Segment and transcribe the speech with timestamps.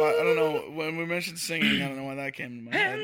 [0.00, 0.60] Well, I don't know.
[0.72, 2.98] When we mentioned singing, I don't know why that came to my head.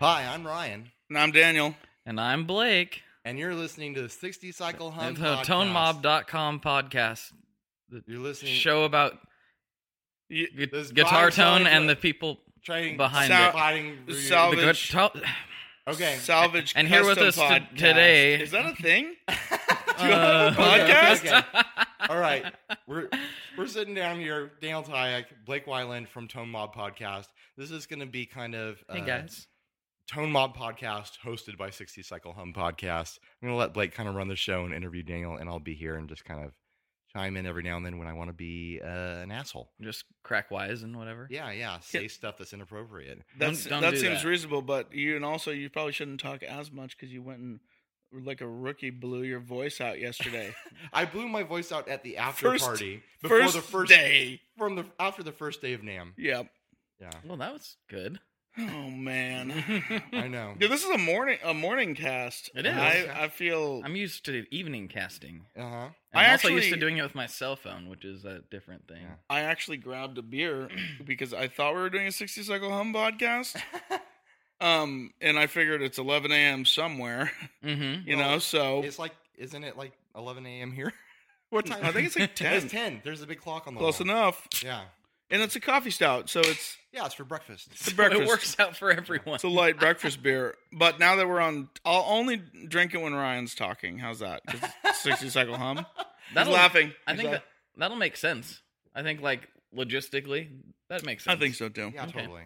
[0.00, 1.74] Hi, I'm Ryan, And I'm Daniel.
[2.04, 3.02] And I'm Blake.
[3.24, 5.44] and you're listening to the 60 Cycle Hum The podcast.
[5.46, 7.32] ToneMob.com podcast.
[8.06, 8.54] You're listening.
[8.54, 9.14] Show about
[10.28, 13.52] Y- gu- This guitar vibe sounds tone and like- the people trying behind Sal- it.
[13.52, 13.96] fighting.
[14.06, 14.88] the through- sal- The Salvage.
[14.88, 15.12] guitar-
[15.88, 16.16] Okay.
[16.20, 16.72] Salvage.
[16.76, 17.76] And here with us to- Podcast.
[17.76, 19.14] today- Is that a thing?
[19.98, 21.24] Uh, podcast?
[21.24, 21.62] Okay.
[22.10, 22.44] All right.
[22.86, 23.08] We're
[23.56, 27.28] we're sitting down here, Daniel Tyack, Blake Wyland from Tone Mob Podcast.
[27.56, 29.46] This is going to be kind of Hey uh, guys.
[30.12, 33.18] Tone Mob Podcast, hosted by 60 Cycle Hum Podcast.
[33.42, 35.60] I'm going to let Blake kind of run the show and interview Daniel, and I'll
[35.60, 36.52] be here and just kind of
[37.16, 39.70] chime in every now and then when I want to be uh, an asshole.
[39.80, 41.26] Just crack wise and whatever.
[41.30, 41.78] Yeah, yeah.
[41.80, 43.22] Say stuff that's inappropriate.
[43.38, 44.28] That's, don't that do seems that.
[44.28, 47.60] reasonable, but you and also you probably shouldn't talk as much because you went and
[48.12, 50.54] like a rookie blew your voice out yesterday.
[50.92, 54.40] I blew my voice out at the after First- party before first the first day.
[54.56, 56.12] from the after the first day of NAMM.
[56.16, 56.48] Yep.
[57.00, 58.18] Yeah, Well, that was good.
[58.58, 59.52] Oh man.
[60.12, 60.54] I know.
[60.58, 62.50] Yeah, this is a morning a morning cast.
[62.54, 62.74] It is.
[62.76, 65.46] I, I feel I'm used to evening casting.
[65.56, 65.66] Uh huh.
[65.66, 68.40] And I I'm also used to doing it with my cell phone, which is a
[68.50, 69.02] different thing.
[69.02, 69.14] Yeah.
[69.28, 70.68] I actually grabbed a beer
[71.04, 73.60] because I thought we were doing a 60 cycle hum podcast.
[74.60, 76.64] um, and I figured it's 11 a.m.
[76.64, 77.30] somewhere,
[77.64, 78.08] Mm-hmm.
[78.08, 78.38] you Well, know.
[78.38, 80.72] So It's like, isn't it like 11 a.m.
[80.72, 80.92] here?
[81.50, 81.84] what time?
[81.84, 82.52] I think it's like 10.
[82.54, 83.00] It's 10.
[83.04, 83.92] There's a big clock on the wall.
[83.92, 84.08] close wall.
[84.16, 84.84] enough, Yeah.
[85.30, 87.68] And it's a coffee stout, so it's Yeah, it's for breakfast.
[87.72, 88.22] it's a breakfast.
[88.22, 89.34] It works out for everyone.
[89.36, 90.54] It's a light breakfast beer.
[90.72, 92.36] But now that we're on, I'll only
[92.68, 93.98] drink it when Ryan's talking.
[93.98, 94.42] How's that?
[94.94, 95.78] 60 cycle hum.
[95.78, 96.92] He's That'll- laughing.
[97.06, 97.44] I He's think that
[97.76, 98.60] that'll make sense.
[98.94, 100.48] I think like logistically,
[100.88, 101.36] that makes sense.
[101.36, 101.92] I think so too.
[101.94, 102.20] Yeah, Okay.
[102.22, 102.42] totally.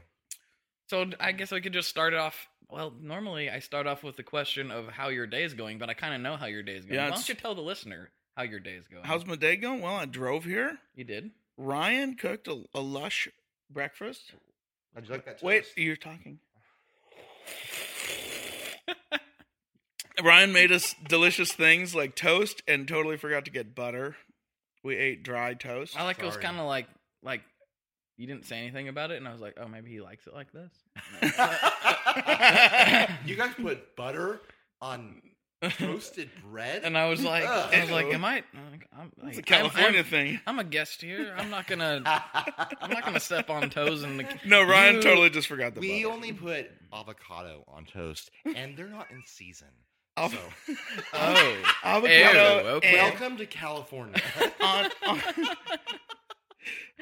[0.88, 2.48] So I guess I could just start it off.
[2.68, 5.88] Well, normally I start off with the question of how your day is going, but
[5.88, 6.94] I kind of know how your day is going.
[6.97, 9.04] Yeah, Why don't you tell the listener how your day is going?
[9.04, 9.80] How's my day going?
[9.82, 10.78] Well, I drove here.
[10.94, 11.30] you did?
[11.60, 13.28] Ryan cooked a, a lush
[13.71, 14.32] breakfast.
[14.94, 15.43] How'd you like that?
[15.43, 16.38] Wait, you're talking.
[20.25, 24.16] Ryan made us delicious things like toast and totally forgot to get butter.
[24.82, 26.00] We ate dry toast.
[26.00, 26.44] I like it was Sorry.
[26.44, 26.87] kind of like
[27.22, 27.43] like
[28.16, 30.32] you didn't say anything about it, and I was like, oh, maybe he likes it
[30.32, 30.72] like this.
[33.27, 34.41] you guys put butter
[34.81, 35.21] on
[35.62, 36.82] toasted bread?
[36.84, 37.75] and I was like, Ugh.
[37.75, 38.43] I was like, am I?
[38.54, 40.41] I'm, I'm, It's a California I'm, thing.
[40.47, 41.34] I'm, a guest here.
[41.37, 42.03] I'm not gonna.
[42.81, 44.26] I'm not gonna step on toes in the.
[44.47, 46.15] No, Ryan You- totally just forgot the we butter.
[46.15, 49.69] only put avocado on toast, and they're not in season.
[50.19, 50.37] So, um,
[51.15, 52.62] Oh, avocado.
[52.62, 52.94] Ew, okay.
[52.94, 54.21] welcome to California.
[54.60, 55.21] on, on-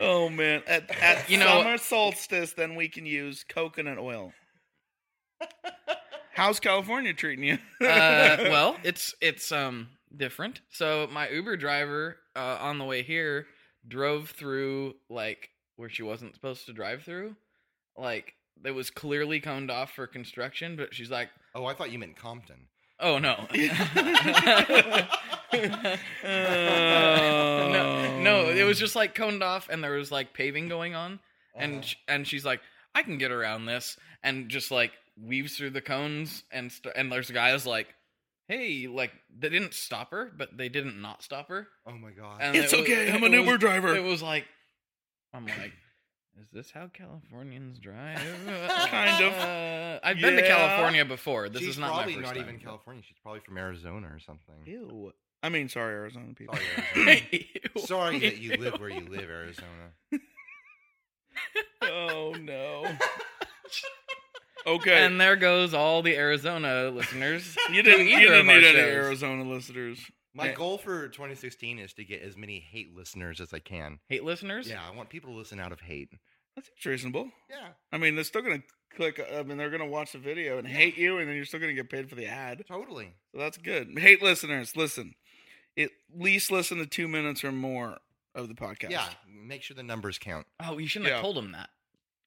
[0.00, 0.62] oh man!
[0.66, 4.32] At, at You know- summer solstice, then we can use coconut oil.
[6.38, 7.54] How's California treating you?
[7.84, 10.60] uh, well, it's it's um different.
[10.70, 13.46] So my Uber driver uh, on the way here
[13.88, 17.34] drove through like where she wasn't supposed to drive through,
[17.96, 18.34] like
[18.64, 20.76] it was clearly coned off for construction.
[20.76, 22.68] But she's like, oh, I thought you meant Compton.
[23.00, 23.46] "Oh no."
[26.22, 31.18] no, no, it was just like coned off, and there was like paving going on,
[31.56, 31.82] and Uh-huh.
[31.82, 32.60] sh- and she's like,
[32.98, 34.90] I can get around this, and just like
[35.20, 37.86] weaves through the cones, and st- and there's guys like,
[38.48, 41.68] hey, like they didn't stop her, but they didn't not stop her.
[41.86, 42.38] Oh my god.
[42.40, 43.94] And It's it was- okay, I'm it an Uber was- driver.
[43.96, 44.46] It was like,
[45.32, 45.72] I'm like.
[46.40, 48.18] Is this how Californians drive?
[48.90, 49.32] Kind of.
[49.32, 51.48] Uh, I've been to California before.
[51.48, 52.48] This She's is not probably my first not time.
[52.48, 53.02] even California.
[53.04, 54.54] She's probably from Arizona or something.
[54.64, 55.12] Ew.
[55.42, 56.54] I mean, sorry, Arizona people.
[56.94, 57.86] Sorry, Arizona.
[57.86, 59.66] Sorry that you live where you live, Arizona.
[61.82, 62.86] oh no.
[64.66, 65.04] Okay.
[65.04, 67.56] And there goes all the Arizona listeners.
[67.72, 68.08] you didn't.
[68.08, 68.78] You didn't our need any.
[68.78, 69.98] Arizona listeners.
[70.34, 73.98] My goal for 2016 is to get as many hate listeners as I can.
[74.08, 74.68] Hate listeners?
[74.68, 76.10] Yeah, I want people to listen out of hate.
[76.54, 77.30] That seems reasonable.
[77.50, 78.62] Yeah, I mean, they're still gonna
[78.94, 79.20] click.
[79.34, 81.72] I mean, they're gonna watch the video and hate you, and then you're still gonna
[81.72, 82.62] get paid for the ad.
[82.68, 83.14] totally.
[83.32, 83.98] So that's good.
[83.98, 85.14] Hate listeners, listen.
[85.76, 87.98] At least listen to two minutes or more
[88.34, 88.90] of the podcast.
[88.90, 90.46] Yeah, make sure the numbers count.
[90.60, 91.16] Oh, you shouldn't Yeah.
[91.16, 91.70] have told them that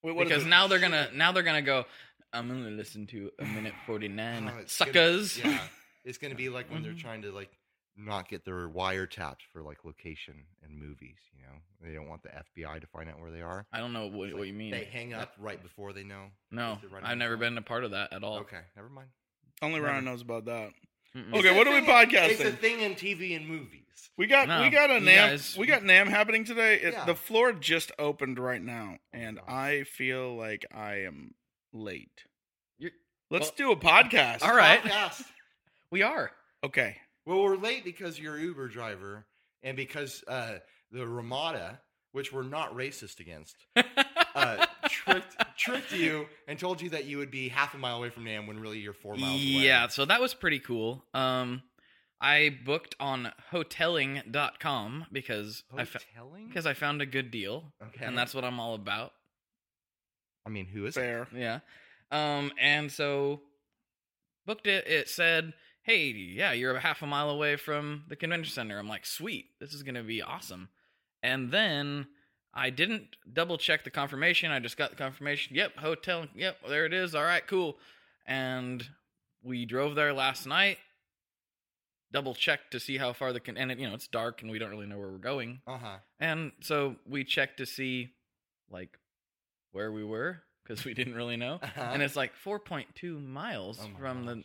[0.03, 0.49] Wait, what is because it?
[0.49, 1.85] now they're gonna now they're gonna go.
[2.33, 4.49] I'm gonna listen to a minute forty nine.
[4.53, 5.37] Oh, it's gonna- Suckers.
[5.37, 5.59] yeah,
[6.05, 6.99] it's gonna be like when they're Mhm.
[7.01, 7.49] trying to like
[7.97, 11.17] not get their wiretapped for like location in movies.
[11.35, 13.65] You know, they don't want the FBI to find out where they are.
[13.73, 14.71] I don't know what, It's what you mean.
[14.71, 16.31] They hang up right before they know.
[16.51, 18.39] No, Is it right I've never been a part of that at all.
[18.39, 19.09] Okay, never mind.
[19.61, 19.91] Only Never.
[19.91, 20.71] Ryan knows about that.
[21.15, 21.33] Mm-mm.
[21.39, 23.77] Okay, what a are we thing in- It's a thing in TV and movies.
[24.17, 26.75] We got No, we got a you NAMM guys- we got NAMM happening today.
[26.75, 27.05] It, Yeah.
[27.05, 29.39] The floor just opened right now, and.
[29.47, 31.33] I feel like I am
[31.73, 32.25] late.
[32.77, 32.93] You're-
[33.29, 34.41] Let's well- do a podcast.
[34.43, 34.81] All right.
[34.81, 35.23] Podcast.
[35.91, 36.31] We are.
[36.63, 36.95] Okay.
[37.25, 39.25] Well, we're late because you're Uber driver
[39.61, 40.59] and because uh,
[40.91, 41.81] the Ramada,
[42.13, 44.65] which we're not racist against, uh,
[45.05, 48.25] tricked tricked you and told you that you would be half a mile away from
[48.25, 49.39] NAMM when really you're four miles away.
[49.39, 51.03] Yeah, so that was pretty cool.
[51.13, 51.61] Um,
[52.19, 56.47] I booked on hoteling.com because I fa- Hoteling?
[56.47, 58.05] because I found a good deal, Okay.
[58.05, 59.13] and that's what I'm all about.
[60.45, 61.27] I mean, who is it?
[61.35, 61.59] Yeah.
[62.11, 63.41] Um, and so
[64.45, 64.87] booked it.
[64.87, 68.89] It said, "Hey, yeah, you're a half a mile away from the convention center." I'm
[68.89, 70.69] like, "Sweet, this is gonna be awesome."
[71.23, 72.07] And then
[72.53, 74.51] I didn't double check the confirmation.
[74.51, 75.55] I just got the confirmation.
[75.55, 76.27] Yep, hotel.
[76.35, 77.15] Yep, there it is.
[77.15, 77.77] All right, cool.
[78.25, 78.87] And
[79.43, 80.77] we drove there last night.
[82.11, 84.51] Double checked to see how far the con- and it, you know it's dark and
[84.51, 85.61] we don't really know where we're going.
[85.65, 85.97] Uh huh.
[86.19, 88.09] And so we checked to see
[88.69, 88.97] like
[89.71, 91.59] where we were because we didn't really know.
[91.61, 91.89] Uh-huh.
[91.93, 94.43] And it's like 4.2 miles Oh from the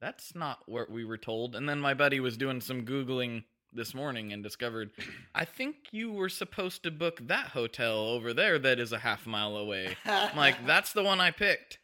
[0.00, 1.56] that's not what we were told.
[1.56, 3.42] And then my buddy was doing some googling
[3.72, 4.90] this morning and discovered
[5.34, 9.26] I think you were supposed to book that hotel over there that is a half
[9.26, 9.96] mile away.
[10.04, 11.78] I'm like that's the one I picked.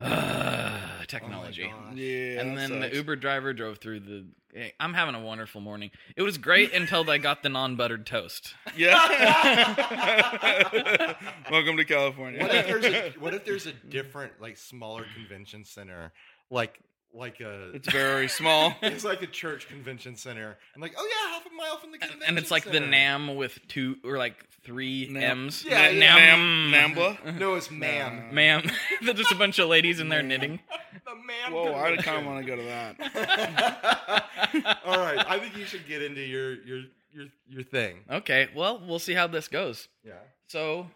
[0.00, 1.72] Ugh, technology.
[1.74, 1.94] Oh.
[1.94, 2.40] Yeah.
[2.40, 2.94] and that then the.
[2.94, 4.26] Uber driver drove through the.
[4.54, 5.90] eh, I'm having a wonderful morning.
[6.16, 8.54] It was great until I got the non-buttered toast.
[8.76, 8.94] Yeah.
[11.50, 12.40] Welcome to California.
[12.42, 16.12] What if a what if there's a different like smaller convention center
[16.50, 16.78] like
[17.14, 18.74] like a it's very small.
[18.82, 21.98] it's like a church convention center and like oh yeah half a mile from the
[21.98, 22.78] convention and it's like the.
[22.78, 25.22] NAMM with two or like three NAMM.
[25.22, 25.64] M's.
[25.64, 26.14] Yeah, yeah.
[26.16, 27.38] Nam- Nambla?
[27.38, 28.62] no it's man Ma'am.
[29.02, 30.60] There's just a bunch of ladies in there knitting.
[31.06, 32.02] the man Whoa, I convention.
[32.04, 34.24] kind of want to go to that.
[34.84, 36.82] all right I think you should get into your your
[37.12, 39.88] your your thing Okay, well, we'll see how this goes.
[40.04, 40.12] yeah
[40.46, 40.88] So,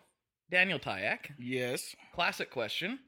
[0.51, 1.97] Daniel Tyack, Yes.
[2.15, 2.99] classic question.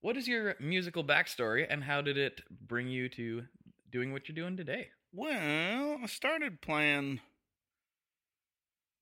[0.00, 3.42] What is your musical backstory and how did it bring you to
[3.90, 4.88] doing what you're doing today?
[5.12, 7.20] Well, I started playing.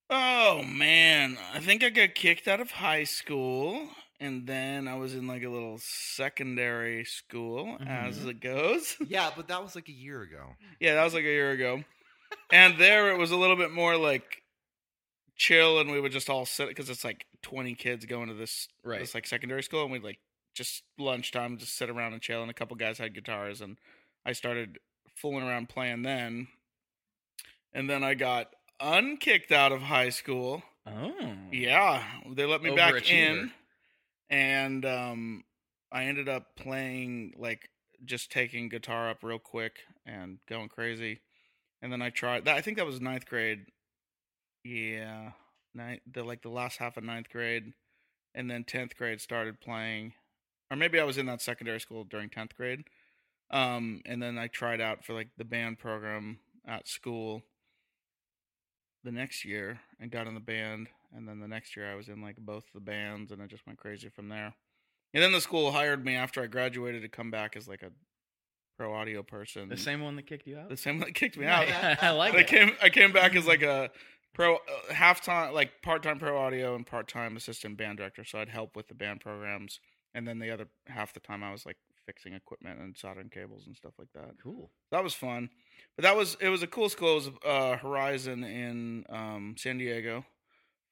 [0.08, 3.88] Oh man, I think I got kicked out of high school,
[4.20, 8.28] and then I was in like a little secondary school, as Mhm.
[8.31, 8.96] it goes.
[9.08, 11.82] yeah but that was like a year ago yeah, that was like a year ago,
[12.52, 14.42] and there it was a little bit more like
[15.37, 18.69] chill, and we would just all sit because it's like twenty kids going to this
[18.84, 19.00] Right.
[19.00, 20.20] this like secondary school, and we'd like
[20.56, 23.76] just lunchtime just sit around and chill, and a couple guys had guitars, and
[24.25, 24.79] I started
[25.14, 26.49] fooling around playing then,
[27.73, 28.49] and then I got
[28.81, 30.62] unkicked out of high school.
[30.87, 31.35] Oh.
[31.53, 32.03] Yeah,
[32.35, 33.53] they let me back in,
[34.31, 35.45] and um,
[35.92, 37.69] I ended up playing like
[38.04, 41.21] just taking guitar up real quick and going crazy,
[41.83, 42.47] and then I tried.
[42.47, 43.66] That, I think that was ninth grade.
[44.64, 45.33] Yeah,
[45.75, 47.73] ninth, the like the last half of ninth grade,
[48.35, 50.14] and then tenth grade started playing,
[50.70, 52.85] or maybe I was in that secondary school during tenth grade.
[53.50, 57.42] Um, and then I tried out for like the band program at school
[59.04, 62.08] the next year and got in the band and then the next year I was
[62.08, 64.54] in like both the bands and I just went crazy from there.
[65.14, 67.90] And then the school hired me after I graduated to come back as like a
[68.76, 69.68] pro audio person.
[69.68, 70.68] The same one that kicked you out?
[70.68, 71.66] the same one that kicked me out.
[72.02, 72.46] I like I it.
[72.46, 73.90] came I came back as like a
[74.35, 78.25] pro uh, half time like part time pro audio and part time assistant band director.
[78.25, 79.80] So I'd help with the band programs,
[80.16, 83.66] and then the other half the time I was like fixing equipment and soldering cables
[83.66, 84.30] and stuff like that.
[84.42, 84.70] Cool.
[84.92, 85.50] That was fun,
[85.96, 87.12] but that was it was a cool school.
[87.12, 90.25] It was uh, Horizon in um, San Diego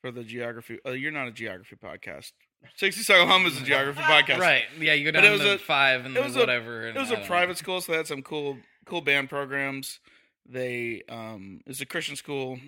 [0.00, 0.78] for the geography.
[0.86, 2.32] Uh, you're not a geography podcast.
[2.76, 4.64] Sixty Cycle Hum is a geography podcast, Right.
[4.80, 6.40] Yeah, you go But down it was to a- five and it then was a-
[6.40, 6.86] whatever.
[6.86, 7.26] and It was a don't know.
[7.28, 10.00] private school, so they had some cool cool band programs.
[10.46, 12.58] They um it was a Christian school.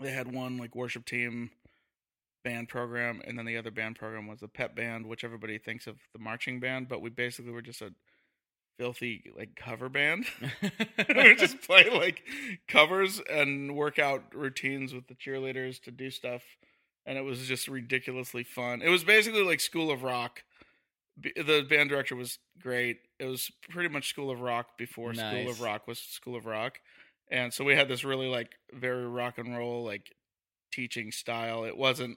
[0.00, 1.50] They had one like worship team
[2.44, 5.86] band program and then the other band program was the pep band, which everybody thinks
[5.86, 7.92] of the marching band, but we basically were just a
[8.78, 10.26] filthy like cover band.
[11.08, 12.22] we would just play like
[12.68, 16.42] covers and work out routines with the cheerleaders to do stuff
[17.06, 18.82] and it was just ridiculously fun.
[18.82, 20.44] It was basically like School of Rock.
[21.20, 22.98] The band director was great.
[23.18, 26.80] It was pretty much School of Rock before School of Rock was School of Rock,
[27.30, 30.14] and so we had this really like very rock and roll like
[30.72, 31.64] teaching style.
[31.64, 32.16] It wasn't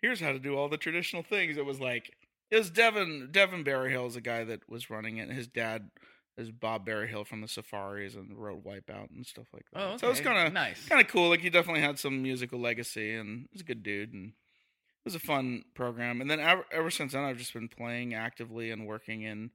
[0.00, 1.56] here's how to do all the traditional things.
[1.56, 2.12] It was like
[2.50, 5.30] it was Devin Devin Berryhill is the guy that was running it.
[5.30, 5.90] His dad
[6.36, 9.80] is Bob Berryhill from the Surfaris and wrote Wipeout and stuff like that.
[9.80, 9.98] Oh, okay.
[9.98, 10.86] So it's kind of nice.
[10.86, 11.30] kind of cool.
[11.30, 15.14] Like he definitely had some musical legacy, and he's a good dude, and it was
[15.14, 16.20] a fun program.
[16.20, 19.50] And then ever, ever since then, I've just been playing actively and working in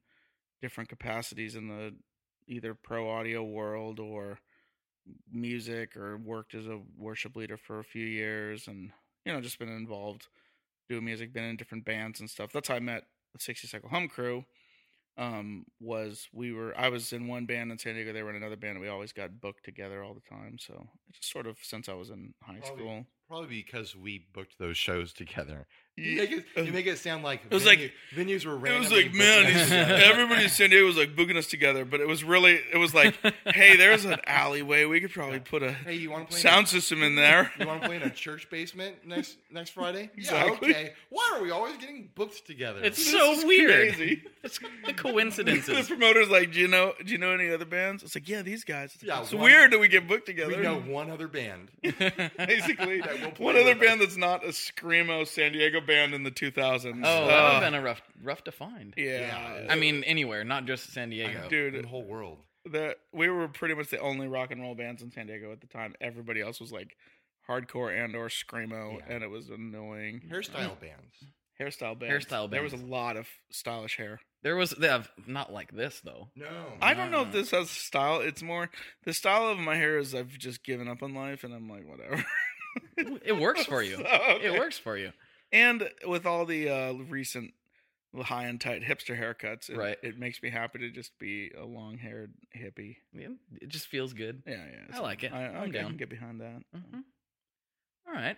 [0.60, 1.94] different capacities in the
[2.48, 4.40] either pro audio world or
[5.30, 8.90] music, or worked as a worship leader for a few years, and
[9.24, 10.26] you know just been involved
[10.88, 12.50] doing music, been in different bands and stuff.
[12.52, 14.44] That's how I met the Sixty Cycle Hum Crew.
[15.18, 18.36] Um, was we were I was in one band in San Diego, they were in
[18.36, 20.56] another band, and we always got booked together all the time.
[20.58, 23.06] So it's just sort of since I was in high Probably- school.
[23.28, 25.66] Probably because we booked those shows together.
[25.94, 28.76] You make it, you make it sound like was venue- venues were random.
[28.76, 29.94] It was like, man, booking us he's, together.
[30.04, 32.94] everybody in San Diego was like booking us together, but it was really, it was
[32.94, 34.86] like, hey, there's an alleyway.
[34.86, 36.40] We could probably put a Hey, you want to play?
[36.40, 37.52] sound system in there.
[37.60, 40.10] You want to play in a church basement next next Friday?
[40.16, 40.70] Exactly.
[40.70, 40.92] Yeah, okay.
[41.10, 42.80] Why are we always getting booked together?
[42.82, 43.94] It's This so is weird.
[43.94, 44.22] crazy.
[44.42, 45.66] It's the coincidences.
[45.88, 48.02] the promoter's like, do you know, do you know any other bands?
[48.02, 48.94] It's like, yeah, these guys.
[48.94, 50.56] It's, like, Yeah, it's one- weird that we get booked together.
[50.56, 51.70] we know one other band.
[51.82, 53.86] basically That will play one other with us.
[53.86, 57.02] band that's not a screamo San Diego band in the 2000s.
[57.04, 58.94] Oh, Uh, that would have been a rough, rough to find.
[58.96, 59.66] yeah.
[59.68, 61.48] I mean, anywhere, not just San Diego.
[61.48, 62.38] dude, the whole world.
[62.64, 65.60] the we were pretty much the only rock and roll bands in San Diego at
[65.60, 65.94] the time.
[66.00, 66.96] Everybody else was like
[67.48, 69.04] hardcore and or screamo, Yeah.
[69.14, 70.22] and it was annoying.
[70.30, 71.24] Hairstyle bands.
[71.60, 72.26] Hairstyle bands.
[72.26, 72.50] Hairstyle bands.
[72.52, 74.20] There was a lot of stylish hair.
[74.42, 76.28] There was, they have, not like this though.
[76.34, 76.72] No.
[76.80, 78.20] I don't know if this has style.
[78.20, 78.70] It's more
[79.04, 81.84] the style of my hair is I've just given up on life, and I'm like
[81.86, 82.24] whatever.
[82.96, 83.96] It works for you.
[83.96, 84.46] So, okay.
[84.46, 85.12] It works for you.
[85.52, 87.52] And with all the uh, recent
[88.22, 89.98] high and tight hipster haircuts, it, Right.
[90.02, 92.96] it makes me happy to just be a long haired hippie.
[93.12, 93.28] Yeah,
[93.60, 94.42] it just feels good.
[94.46, 94.96] Yeah, yeah.
[94.96, 95.32] I like it.
[95.32, 95.96] I, I, I'm I can down.
[95.96, 96.62] get behind that.
[96.74, 97.00] hmm
[98.06, 98.36] All right.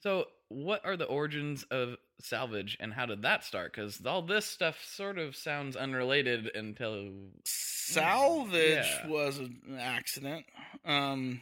[0.00, 3.72] So, what are the origins of salvage, and how did that start?
[3.72, 7.10] Because all this stuff sort of sounds unrelated until
[7.44, 9.06] Salvage Yeah.
[9.08, 10.46] was an accident.
[10.84, 11.40] Um,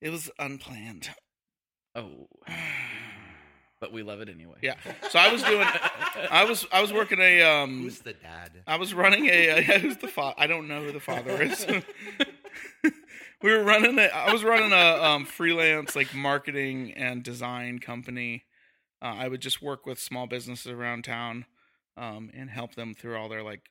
[0.00, 1.10] it was unplanned.
[1.94, 2.26] oh,
[3.82, 4.54] but we love it anyway.
[4.62, 4.76] Yeah.
[5.10, 5.66] So I was doing.
[6.30, 7.82] I was I was working a um.
[7.82, 8.52] Who's the dad?
[8.64, 9.50] I was running a.
[9.50, 10.36] Uh, yeah, who's the father?
[10.38, 11.66] I don't know who the father is.
[13.42, 14.04] we were running a.
[14.04, 18.44] I was running a um, freelance like marketing and design company.
[19.02, 21.44] Uh, I would just work with small businesses around town,
[21.96, 23.62] um, and help them through all their like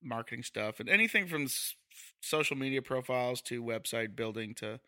[0.00, 1.74] marketing stuff and anything from s-
[2.20, 4.78] social media profiles to website building to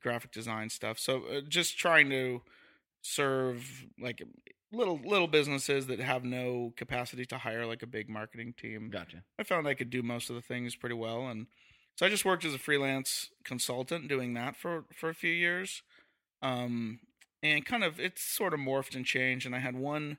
[0.00, 0.98] graphic design stuff.
[0.98, 2.40] So uh, just trying to
[3.04, 4.22] serve like
[4.72, 8.88] little little businesses that have no capacity to hire like a big marketing team.
[8.90, 9.22] Gotcha.
[9.38, 11.46] I found I could do most of the things pretty well, and
[11.96, 15.82] so I just worked as a freelance consultant doing that for for a few years,
[16.42, 17.00] um,
[17.42, 19.46] and kind of it's sort of morphed and changed.
[19.46, 20.18] And I had one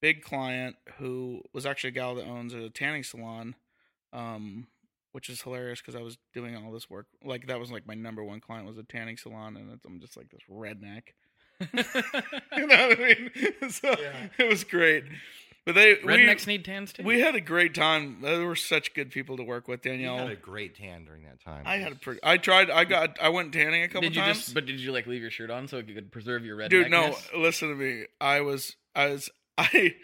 [0.00, 3.54] big client who was actually a gal that owns a tanning salon,
[4.12, 4.68] um,
[5.12, 7.06] which is hilarious because I was doing all this work.
[7.22, 10.00] Like that was like my number one client was a tanning salon, and it's, I'm
[10.00, 11.12] just like this redneck.
[12.56, 13.30] you know what I mean?
[13.70, 14.12] So Yeah.
[14.38, 15.04] it was great.
[15.64, 17.04] But they we- Rednecks need tans too.
[17.04, 18.18] we had a great time.
[18.20, 20.18] They were such good people to work with, You Danielle.
[20.18, 21.62] had a great tan during that time.
[21.64, 22.18] I had a pretty.
[22.24, 22.68] I tried.
[22.68, 23.16] I got.
[23.22, 24.38] I went tanning a couple did you times.
[24.38, 24.54] just?
[24.54, 26.68] But did you like leave your shirt on so it could preserve your red?
[26.70, 27.14] Dude, no.
[27.36, 28.06] Listen to me.
[28.20, 28.74] I was.
[28.96, 29.30] I was.
[29.58, 29.94] I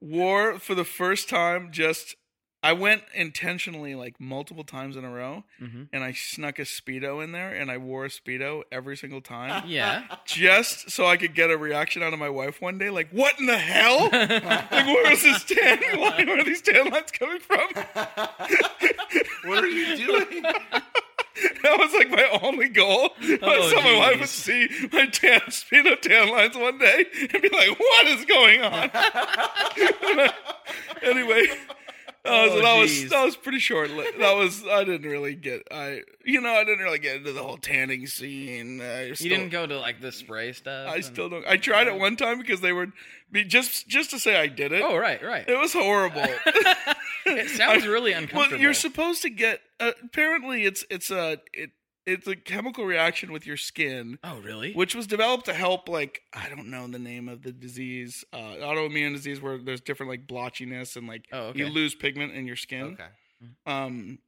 [0.00, 1.70] wore for the first time.
[1.72, 2.14] Just.
[2.60, 7.22] I went intentionally like multiple times in a row, hmm and I snuck a speedo
[7.22, 10.02] in there, and I wore a speedo every single time, Yeah.
[10.26, 12.90] just so I could get a reaction out of my wife one day.
[12.90, 14.08] Like, what in the hell?
[14.12, 16.26] like, where is this tan line?
[16.26, 17.60] Where are these tan lines coming from?
[19.44, 20.42] what are you doing?
[21.62, 23.10] That was like my only goal.
[23.22, 24.20] I Oh, saw my wife geez.
[24.20, 28.62] would see my tan speedo tan lines one day and be like, "What is going
[28.62, 28.90] on?"
[31.02, 31.46] anyway,
[32.28, 33.90] uh, so Oh, that was that was pretty short.
[34.18, 37.42] That was I didn't really get I you know I didn't really get into the
[37.42, 38.80] whole tanning scene.
[38.80, 40.88] I You didn't go to like the spray stuff.
[40.88, 41.46] I and- still don't.
[41.46, 42.72] I tried it one time because they
[43.30, 44.82] be just just to say I did it.
[44.84, 45.48] Oh right, right.
[45.48, 46.24] It was horrible.
[47.26, 48.48] it sounds really uncomfortable.
[48.52, 49.60] Well, you're supposed to get.
[49.80, 51.70] Uh, apparently, it's it's a it
[52.08, 54.72] it's a chemical reaction with your skin, oh really?
[54.72, 55.88] which was developed to help.
[55.88, 60.10] Like I don't know the name of the disease, uh, autoimmune disease, where there's different
[60.10, 61.58] like blotchiness and like Oh, okay.
[61.60, 62.94] you lose pigment in your skin.
[63.00, 63.08] okay.
[63.66, 64.18] Um,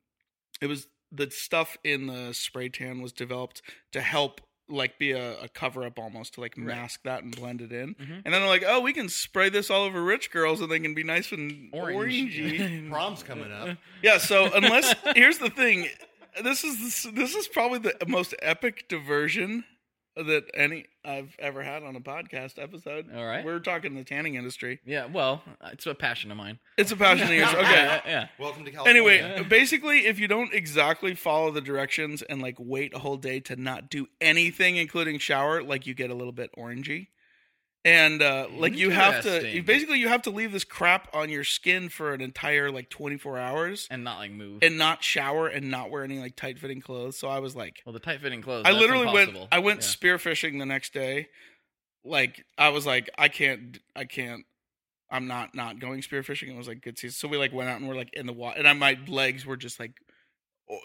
[0.61, 5.41] it was the stuff in the spray tan was developed to help like be a,
[5.41, 6.67] a cover up almost to like Right.
[6.67, 7.95] mask that and blend it in.
[7.97, 8.23] Mhm.
[8.25, 10.79] And then they're like, oh, we can spray this all over rich girls and they
[10.79, 12.37] can be nice and Orange.
[12.37, 12.89] orangey.
[12.91, 13.77] Prom's coming up.
[14.01, 14.19] yeah.
[14.19, 15.89] So unless here's the thing,
[16.43, 19.65] this is this is probably the most epic diversion
[20.17, 23.07] that any I've ever had on a podcast episode.
[23.15, 23.45] All right.
[23.45, 24.81] we're talking the tanning industry.
[24.85, 26.59] Yeah, well, it's a passion of mine.
[26.77, 27.49] It's a passion of yours.
[27.55, 27.73] Okay.
[27.73, 28.29] Yeah, yeah.
[28.39, 29.13] Welcome to California.
[29.13, 33.41] Anyway, basically, if you don't exactly follow the directions and like wait a whole day
[33.41, 37.09] to not do anything, including shower, like you get a little bit orangey,
[37.85, 41.31] and uh, like you have to, you, basically, you have to leave this crap on
[41.31, 44.63] your skin for an entire like twenty four hours and not like move.
[44.63, 47.17] and not shower and not wear any like tight fitting clothes.
[47.19, 48.65] So I was like, well, the tight fitting clothes.
[48.67, 49.35] I literally went.
[49.51, 49.87] I went Yeah.
[49.87, 51.29] spearfishing the next day.
[52.05, 54.45] Like I was like, I can't, I can't.
[55.11, 56.49] I'm not not going spearfishing.
[56.49, 57.15] It was like good season.
[57.15, 59.45] So we like went out and we're like in the water, and I, my legs
[59.47, 59.93] were just like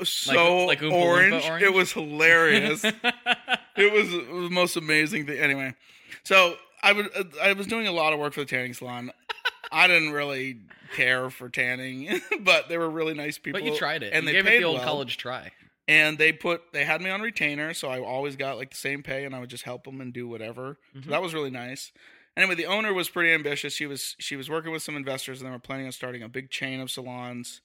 [0.04, 1.46] so like Oompa Loompa orange.
[1.46, 1.64] orange?
[1.64, 2.84] It was hilarious.
[2.84, 5.38] it was the most amazing thing.
[5.38, 5.76] Anyway,
[6.24, 7.10] so I would
[7.42, 9.12] I was doing a lot of work for the tanning salon.
[9.72, 10.60] I didn't really
[10.96, 13.60] care for tanning, but they were really nice people.
[13.60, 14.14] but you tried it.
[14.14, 15.52] and you they gave paid it the old well college try.
[15.88, 19.04] and they put they had me on retainer so i always got like the same
[19.04, 21.92] pay and i would just help them and do whatever so that was really nice
[22.38, 25.48] anyway the owner was pretty ambitious she was she was working with some investors and
[25.48, 27.62] they were planning on starting a big chain of salons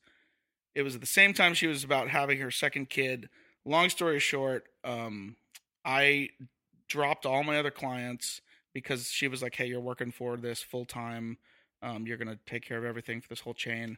[0.74, 3.28] it was at the same time she was about having her second kid
[3.64, 5.36] long story short um
[5.84, 6.28] i
[6.88, 8.40] dropped all my other clients
[8.72, 11.36] because she was like hey you're working for this full time
[11.82, 13.96] um, you're going to take care of everything for this whole chain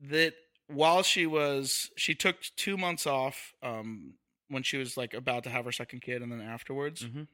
[0.00, 0.32] that
[0.68, 4.14] while she was she took two months off um
[4.48, 7.26] when she was like about to have her second kid and then afterwards Mhm.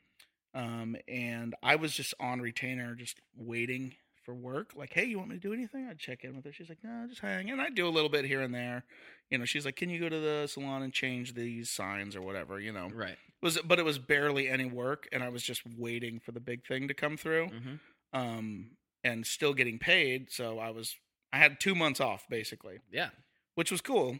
[0.54, 5.30] um and i was just on retainer just waiting for work like hey you want
[5.30, 7.60] me to do anything i'd check in with her she's like no just hang and
[7.60, 8.84] i'd do a little bit here and there
[9.30, 12.22] you know she's like can you go to the salon and change these signs or
[12.22, 13.12] whatever you know Right.
[13.12, 16.40] it was but it was barely any work and i was just waiting for the
[16.40, 17.74] big thing to come through hmm
[18.12, 18.72] um
[19.04, 20.96] and still getting paid so i was
[21.32, 23.10] i had two months off basically Yeah.
[23.54, 24.18] which was cool.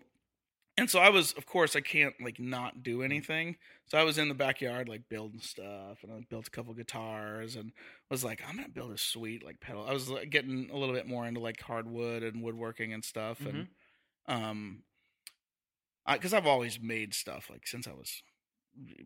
[0.76, 3.56] And so I was, of course, I can't like not do anything.
[3.86, 7.56] So I was in the backyard like building stuff, and I built a couple guitars,
[7.56, 7.72] and
[8.10, 9.84] was like, I'm gonna build a sweet like pedal.
[9.86, 13.44] I was like, getting a little bit more into like hardwood and woodworking and stuff,
[13.44, 13.68] and
[14.26, 14.82] um,
[16.06, 18.22] I because I've always made stuff like since I was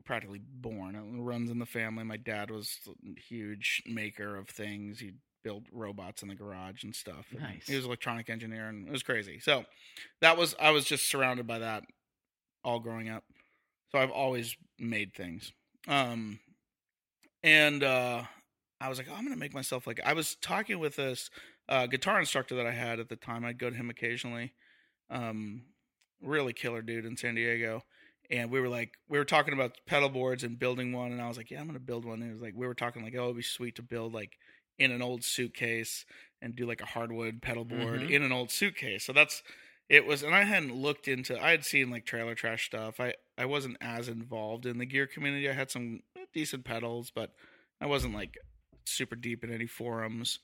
[0.05, 0.95] practically born.
[0.95, 2.05] It runs in the family.
[2.05, 5.01] My dad was a huge maker of things.
[5.01, 5.13] He
[5.45, 7.27] built robots in the garage and stuff.
[7.31, 7.69] and Nice.
[7.69, 9.39] He was an electronic engineer, and it was crazy.
[9.39, 9.65] So
[10.21, 11.85] that was I was just surrounded by that
[12.65, 13.23] all growing up.
[13.93, 15.53] So I've always made things.
[15.87, 16.41] Um,
[17.45, 18.23] and uh,
[18.81, 20.01] I was like, oh, I'm gonna make myself like.
[20.05, 21.31] I was talking with this
[21.69, 23.45] uh, guitar instructor that I had at the time.
[23.45, 24.53] I'd go to him occasionally.
[25.11, 25.63] Um,
[26.23, 27.83] really killer dude in San Diego.
[28.31, 31.29] And we were like, we were talking about pedal boards and building one, and I
[31.29, 32.23] was like, yeah, I'm gonna build one.
[32.23, 34.39] And it was like, we were talking like, oh, it'd be sweet to build like
[34.79, 36.05] in an old suitcase
[36.43, 38.11] and do like a hardwood pedal board Mhm.
[38.11, 39.05] in an old suitcase.
[39.05, 39.43] So that's
[39.89, 41.39] it was, and I hadn't looked into.
[41.43, 43.01] I had seen like trailer trash stuff.
[43.01, 45.49] I I wasn't as involved in the gear community.
[45.49, 47.35] I had some decent pedals, but
[47.81, 48.39] I wasn't like
[48.87, 50.39] super deep in any forums.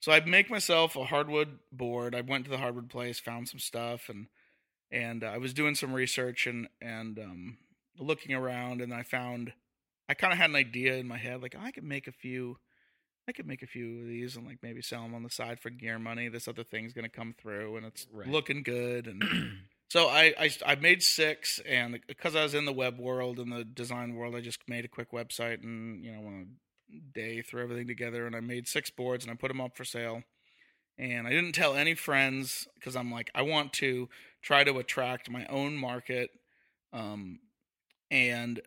[0.00, 2.14] So I'd make myself a hardwood board.
[2.14, 4.28] I went to the hardwood place, found some stuff, and
[4.90, 7.58] and uh, I was doing some research and and um,
[7.98, 9.52] looking around, and I found
[10.08, 12.58] I kind of had an idea in my head, like I could make a few,
[13.28, 15.60] I could make a few of these and like maybe sell them on the side
[15.60, 16.28] for gear money.
[16.28, 18.26] This other thing's gonna come through, and it's Right.
[18.28, 19.22] looking good, and
[19.90, 23.52] so I, I I made six, and because I was in the web world and
[23.52, 27.62] the design world, I just made a quick website and you know a day threw
[27.62, 30.22] everything together, and I made six boards and I put them up for sale.
[30.96, 34.08] And I didn't tell any friends because I'm like I want to
[34.42, 36.30] try to attract my own market,
[36.94, 37.40] um,
[38.10, 38.60] and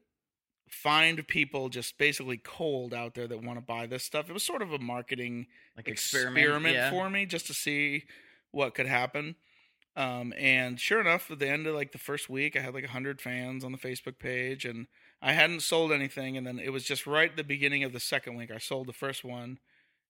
[0.71, 4.29] find people just basically cold out there that want to buy this stuff.
[4.29, 6.89] It was sort of a marketing Like experiment, yeah.
[6.89, 8.05] for me just to see
[8.51, 9.35] what could happen.
[9.97, 12.85] Um, and sure enough, at the end of like the first week, I had like
[12.85, 14.87] hundred fans on the Facebook page, and
[15.21, 16.37] I hadn't sold anything.
[16.37, 18.87] And then it was just right at the beginning of the second week, I sold
[18.87, 19.59] the first one,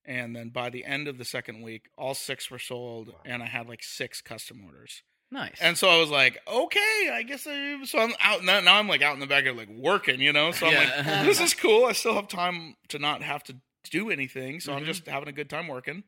[0.06, 3.48] and then by the end of the second week, all six were sold, and I
[3.48, 5.02] had like six custom orders.
[5.32, 5.58] Nice.
[5.62, 7.84] And so I was like, okay, I guess I.
[7.86, 8.60] So I'm out now.
[8.60, 10.52] Now I'm like out in the backyard, like working, you know.
[10.52, 10.80] So I'm Yeah.
[11.06, 11.86] like, this is cool.
[11.86, 13.56] I still have time to not have to
[13.90, 14.60] do anything.
[14.60, 14.88] So I'm Mhm.
[14.88, 16.04] just having a good time working.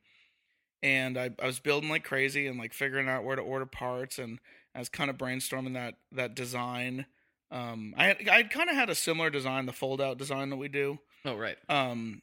[0.82, 4.20] And I, I was building like crazy and like figuring out where to order parts,
[4.20, 4.40] and
[4.76, 7.06] I was kind of brainstorming that that design.
[7.52, 10.58] Um, I had I kind of had a similar design, the fold out design that
[10.58, 11.56] we do oh right.
[11.70, 12.22] um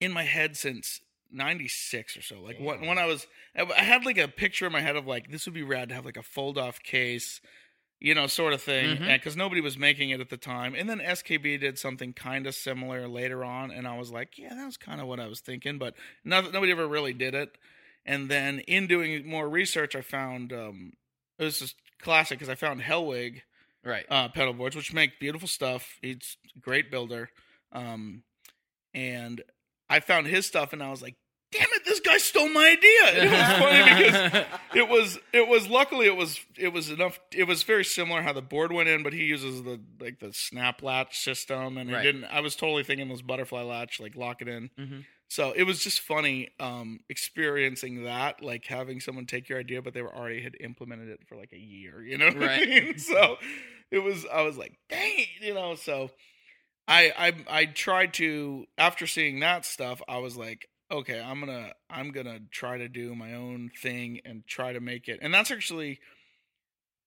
[0.00, 4.18] in my head since 96 or so like when, when i was I- had like
[4.18, 6.22] a picture in my head of like this would be rad to have like a
[6.22, 7.40] fold off case
[8.00, 9.12] you know, sort of thing, Mhm.
[9.16, 10.76] because nobody was making it at the time.
[10.76, 14.54] And then SKB did something kind of similar later on, and I was like, yeah,
[14.54, 17.58] that was kind of what I was thinking, but no, nobody ever really did it.
[18.06, 20.92] And then in doing more research, I found um,
[21.40, 23.42] it was just classic because I found Hellwig
[23.82, 24.06] Right.
[24.08, 25.98] uh, pedal boards, which make beautiful stuff.
[26.00, 27.30] He's a great builder.
[27.72, 28.22] Um,
[28.94, 29.42] and
[29.90, 31.14] I found his stuff, and I was like,
[31.52, 35.48] "Damn it, this guy stole my idea!" And it was funny because it was it
[35.48, 37.18] was luckily it was it was enough.
[37.34, 40.32] It was very similar how the board went in, but he uses the like the
[40.32, 42.00] snap latch system, and Right.
[42.04, 42.24] it didn't.
[42.24, 44.70] I was totally thinking those butterfly latch, like lock it in.
[44.78, 45.04] Mhm.
[45.30, 49.92] So it was just funny um, experiencing that, like having someone take your idea, but
[49.92, 52.26] they were already had implemented it for like a year, you know?
[52.28, 52.68] what I Right.
[52.68, 52.94] mean?
[52.98, 53.36] So
[53.90, 55.74] it was, I was like, dang, you know.
[55.74, 56.10] So
[56.88, 57.12] I,
[57.48, 62.10] I, I tried to after seeing that stuff, I was like, okay, I'm gonna, I'm
[62.12, 65.18] gonna try to do my own thing and try to make it.
[65.20, 66.00] And that's actually,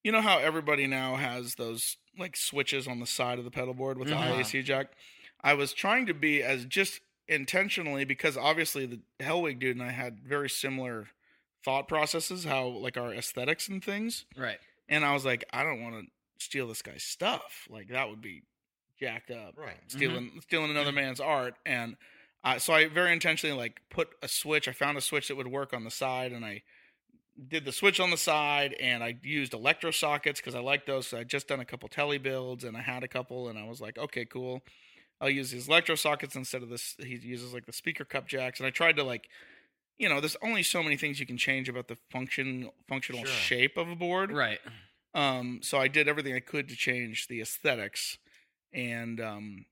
[0.03, 3.73] you know how everybody now has those like switches on the side of the pedal
[3.73, 4.11] board with Mhm.
[4.11, 4.87] the IEC jack.
[5.43, 9.91] I was trying to be as just intentionally because obviously the Hellwig dude and I
[9.91, 11.07] had very similar
[11.63, 14.25] thought processes, how like our aesthetics and things.
[14.37, 14.59] right.
[14.89, 16.11] And I was like, I don't want to
[16.43, 17.67] steal this guy's stuff.
[17.69, 18.43] Like that would be
[19.01, 19.55] jacked up.
[19.57, 19.77] Right.
[19.87, 21.55] Stealing stealing another man's art.
[21.65, 21.95] And
[22.43, 24.67] uh, so I very intentionally like put a switch.
[24.67, 26.63] I found a switch that would work on the side, and I
[27.47, 31.07] did the switch on the side, and I used electro sockets because I like those.
[31.07, 33.67] So I just done a couple telly builds, and I had a couple, and I
[33.67, 34.61] was like, okay, cool.
[35.19, 36.95] I'll use these electro sockets instead of this.
[36.99, 39.29] He uses like the speaker cup jacks, and I tried to like,
[39.99, 43.33] you know, there's only so many things you can change about the function functional Sure.
[43.33, 44.31] shape of a board.
[44.31, 44.59] Right.
[45.13, 48.17] Um, so I did everything I could to change the aesthetics,
[48.73, 49.65] and um,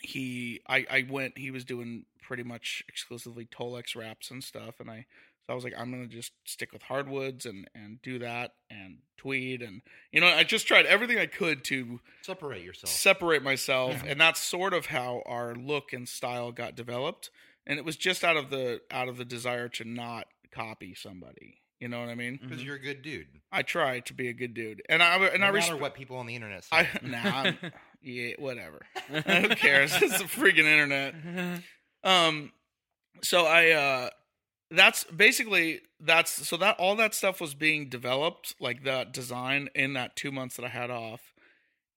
[0.00, 1.38] he, I, I went.
[1.38, 5.06] He was doing pretty much exclusively Tolex wraps and stuff, and I,
[5.46, 8.98] so I was like, I'm gonna just stick with hardwoods and and do that and
[9.16, 9.80] tweed and
[10.12, 12.92] you know I just tried everything I could to Separate yourself.
[12.92, 14.10] separate myself Yeah.
[14.10, 17.30] and that's sort of how our look and style got developed
[17.66, 21.60] and it was just out of the out of the desire to not copy somebody
[21.80, 22.38] you know what i mean?
[22.42, 23.26] Because you're a good dude.
[23.52, 24.82] i try to be a good dude.
[24.88, 26.76] And i and no i matter respect what people on the internet say.
[26.76, 27.58] i nah I'm,
[28.02, 28.82] yeah whatever.
[29.08, 29.22] Who
[29.56, 29.92] cares?
[30.02, 31.14] It's the freaking internet.
[32.04, 32.52] Um
[33.22, 34.10] so i uh
[34.70, 39.92] that's basically that's so that all that stuff was being developed like that design in
[39.94, 41.20] that two months that i had off.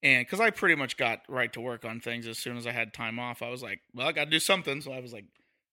[0.01, 2.71] And because i pretty much got right to work on things as soon as i
[2.71, 3.41] had time off.
[3.41, 4.81] I was like well i gotta do something.
[4.81, 5.25] So i was like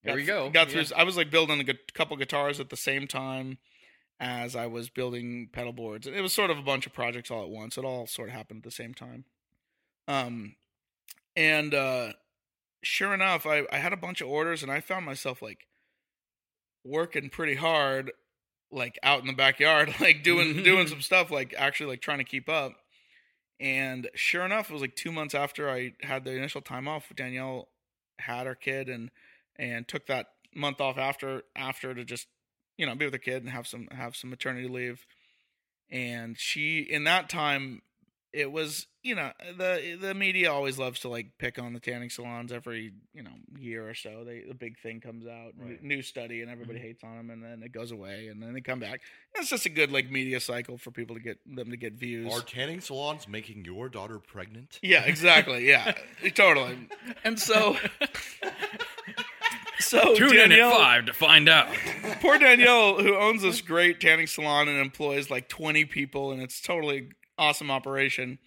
[0.04, 0.50] There got we go.
[0.50, 0.96] got through Yeah.
[0.98, 3.58] i was like building a gu- couple guitars at the same time
[4.18, 6.06] as i was building pedal boards.
[6.06, 7.76] It was sort of a bunch of projects all at once.
[7.76, 9.24] It all sort of happened at the same time.
[10.08, 10.56] Um
[11.34, 12.12] and uh
[12.82, 15.66] sure enough i i had a bunch of orders and i found myself like
[16.84, 18.12] working pretty hard
[18.70, 22.24] like out in the backyard like doing doing some stuff like actually like trying to
[22.24, 22.72] keep up.
[23.58, 27.10] And sure enough it was like two months after i had the initial time off
[27.16, 27.68] danielle
[28.18, 29.10] had her kid and
[29.58, 32.28] and took that month off after after to just
[32.76, 35.06] you know be with the kid and have some have some maternity leave.
[35.90, 37.82] And she in that time
[38.36, 42.10] it was you know the the media always loves to like pick on the tanning
[42.10, 44.24] salons every you know year or so.
[44.24, 45.82] They the big thing comes out Right.
[45.82, 46.88] new study and everybody mm-hmm.
[46.88, 49.00] hates on them and then it goes away and then they come back.
[49.36, 52.30] It's just a good like media cycle for people to get them to get views.
[52.30, 54.80] Are tanning salons making your daughter pregnant?
[54.82, 55.66] yeah exactly.
[55.66, 55.94] Yeah.
[56.34, 56.88] Totally.
[57.24, 57.76] And so
[59.86, 61.68] so Tune in at Danielle- five to find out.
[62.20, 66.60] poor Danielle, who owns this great tanning salon and employs like 20 people, and it's
[66.60, 68.38] totally awesome operation,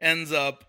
[0.00, 0.64] ends up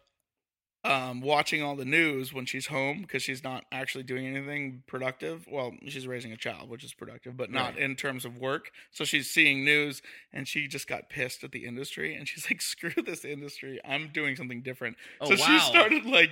[0.85, 5.45] um, watching all the news when she's home because she's not actually doing anything productive.
[5.51, 7.83] Well, she's raising a child, which is productive, but not Right.
[7.83, 8.71] in terms of work.
[8.89, 12.61] So she's seeing news, and she just got pissed at the industry, and she's like,
[12.61, 13.81] "Screw this industry!
[13.83, 16.31] I'm doing something different." Oh, so she started like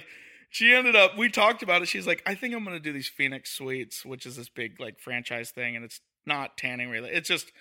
[0.49, 1.87] she ended up we talked about it.
[1.87, 4.99] She's like i think i'm gonna do these Phenix suites which is this big like
[4.99, 7.51] franchise thing and it's not tanning related it's just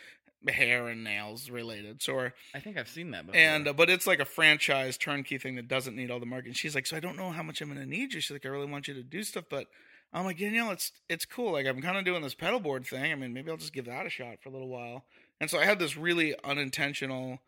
[0.49, 3.41] hair and nails related so I think I've seen that before.
[3.41, 6.53] and uh, but it's like a franchise turnkey thing that doesn't need all the marketing.
[6.55, 8.21] She's like so i don't know how much i'm gonna need you.
[8.21, 9.67] She's like i really want you to do stuff but
[10.13, 11.53] i'm like danielle it's it's cool.
[11.53, 13.11] Like i'm kind of doing this pedal board thing.
[13.11, 15.05] I mean maybe i'll just give that a shot for a little while.
[15.41, 17.41] And so i had this really unintentional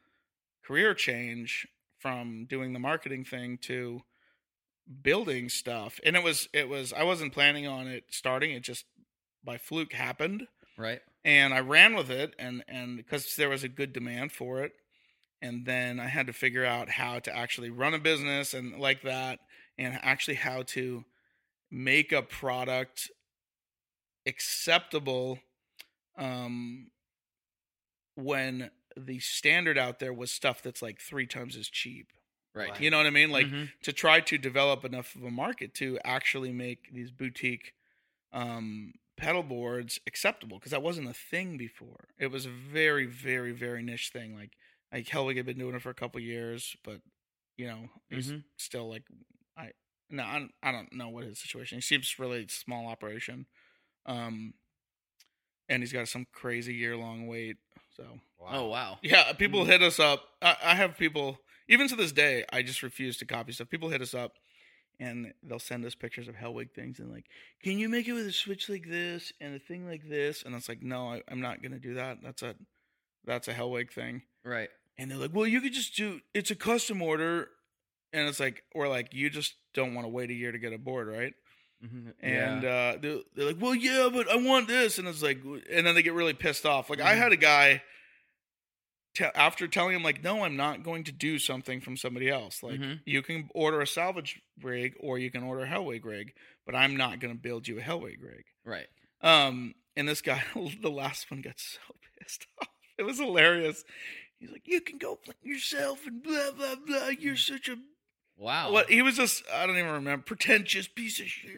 [0.64, 4.03] career change from doing the marketing thing to
[5.03, 8.85] building stuff and it was it was i wasn't planning on it starting it just
[9.44, 10.46] by fluke happened
[10.79, 11.01] right.
[11.24, 14.72] and i ran with it and and because there was a good demand for it
[15.42, 19.03] and then i had to figure out how to actually run a business and like
[19.03, 19.40] that
[19.77, 21.05] and actually how to
[21.70, 23.11] make a product
[24.27, 25.38] acceptable
[26.16, 26.90] um
[28.14, 28.70] when
[29.07, 32.12] the standard out there was stuff that's like three times as cheap.
[32.59, 32.71] Right.
[32.73, 32.81] Right.
[32.81, 33.31] You know what I mean?
[33.31, 33.71] Like Mhm.
[33.83, 37.73] to try to develop enough of a market to actually make these boutique
[38.33, 42.09] um, pedal boards acceptable because that wasn't a thing before.
[42.18, 44.35] It was a very, very, very niche thing.
[44.35, 44.53] Like
[44.92, 47.01] like Hellwig had been doing it for a couple years, but
[47.57, 48.44] you know he's Mhm.
[48.57, 49.05] still like
[49.57, 49.73] I
[50.11, 51.79] no I don't, I don't know what his situation.
[51.79, 53.47] He seems really small operation,
[54.07, 54.55] um,
[55.68, 57.57] and he's got some crazy year long wait.
[57.97, 58.99] So Oh wow.
[59.03, 60.23] yeah, people hit us up.
[60.40, 63.68] I, I have people, even to this day, I just refuse to copy stuff.
[63.68, 64.33] People hit us up
[65.00, 67.26] and they'll send us pictures of Hellwig things and like,
[67.62, 70.42] can you make it with a switch like this and a thing like this?
[70.42, 72.18] And it's like, no, I, I'm not gonna do that.
[72.22, 72.54] That's a
[73.24, 74.22] that's a Hellwig thing.
[74.44, 74.70] Right.
[74.96, 77.48] And they're like, well, you could just do it's a custom order,
[78.12, 80.72] and it's like, or like you just don't want to wait a year to get
[80.72, 81.35] a board, right?
[81.85, 82.12] Mhm.
[82.20, 82.68] And yeah.
[82.68, 84.98] uh, they're, they're like, well, yeah, but I want this.
[84.98, 85.38] And it's like,
[85.70, 86.90] and then they get really pissed off.
[86.90, 87.18] Like, I Mhm.
[87.18, 87.83] had a guy,
[89.18, 92.62] te- after telling him, like, no, I'm not going to do something from somebody else.
[92.62, 93.00] Like, Mhm.
[93.04, 96.33] you can order a salvage rig or you can order a Hellwig rig,
[96.64, 98.44] but I'm not going to build you a Hellwig rig.
[98.64, 98.87] right.
[99.20, 100.44] Um, and this guy,
[100.83, 101.78] the last one, got so
[102.20, 102.68] pissed off.
[102.96, 103.85] It was hilarious.
[104.38, 107.09] He's like, you can go play yourself and blah, blah, blah.
[107.09, 107.76] You're such a
[108.37, 108.70] Wow.
[108.70, 111.50] what he was just I don't even remember pretentious piece of shit,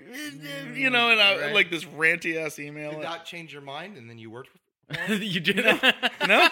[0.75, 1.55] you know, and I Right.
[1.55, 2.93] like this ranty ass email.
[2.93, 4.63] Did that change your mind and then you worked with
[5.23, 5.57] you did.
[5.65, 5.79] No.
[6.27, 6.49] No.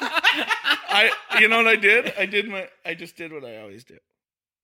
[0.91, 2.13] I you know what I did?
[2.19, 3.97] I did my I just did what I always do.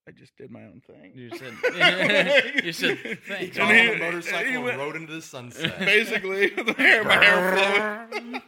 [0.07, 1.13] I just did my own thing.
[1.15, 1.55] You said.
[2.65, 3.57] you said He thanks.
[3.57, 5.79] got And on he- a motorcycle he and rode into the sunset.
[5.79, 8.43] Basically, the hair, my hair flowing.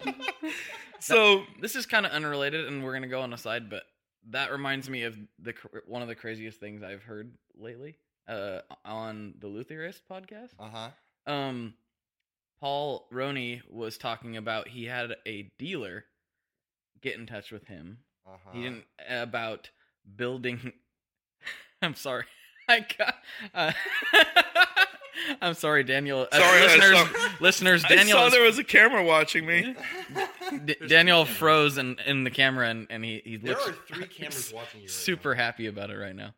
[1.01, 3.85] so This is kind of unrelated, and we're gonna go on a side, but
[4.31, 7.97] that reminds me of the cr- one of the craziest things I've heard lately
[8.29, 10.51] uh, on the Lutherist podcast.
[10.59, 11.33] Uh huh.
[11.33, 11.75] Um,
[12.61, 16.05] Paul Roney was talking about he had a dealer
[17.03, 17.99] get in touch with him.
[18.27, 18.51] Uh huh.
[18.53, 19.71] He didn't about
[20.17, 20.73] building.
[21.83, 22.25] I'm sorry.
[22.69, 23.15] I got.
[23.55, 23.73] Uh,
[25.41, 26.27] I'm sorry, Daniel.
[26.31, 26.99] Uh, Sorry, I listeners.
[26.99, 29.75] saw- listeners, I saw there was a camera watching me.
[30.65, 34.07] D- Daniel froze in, in the camera, and, and he he There looks are three
[34.07, 34.87] cameras watching you.
[34.87, 36.35] Right super happy about it right now.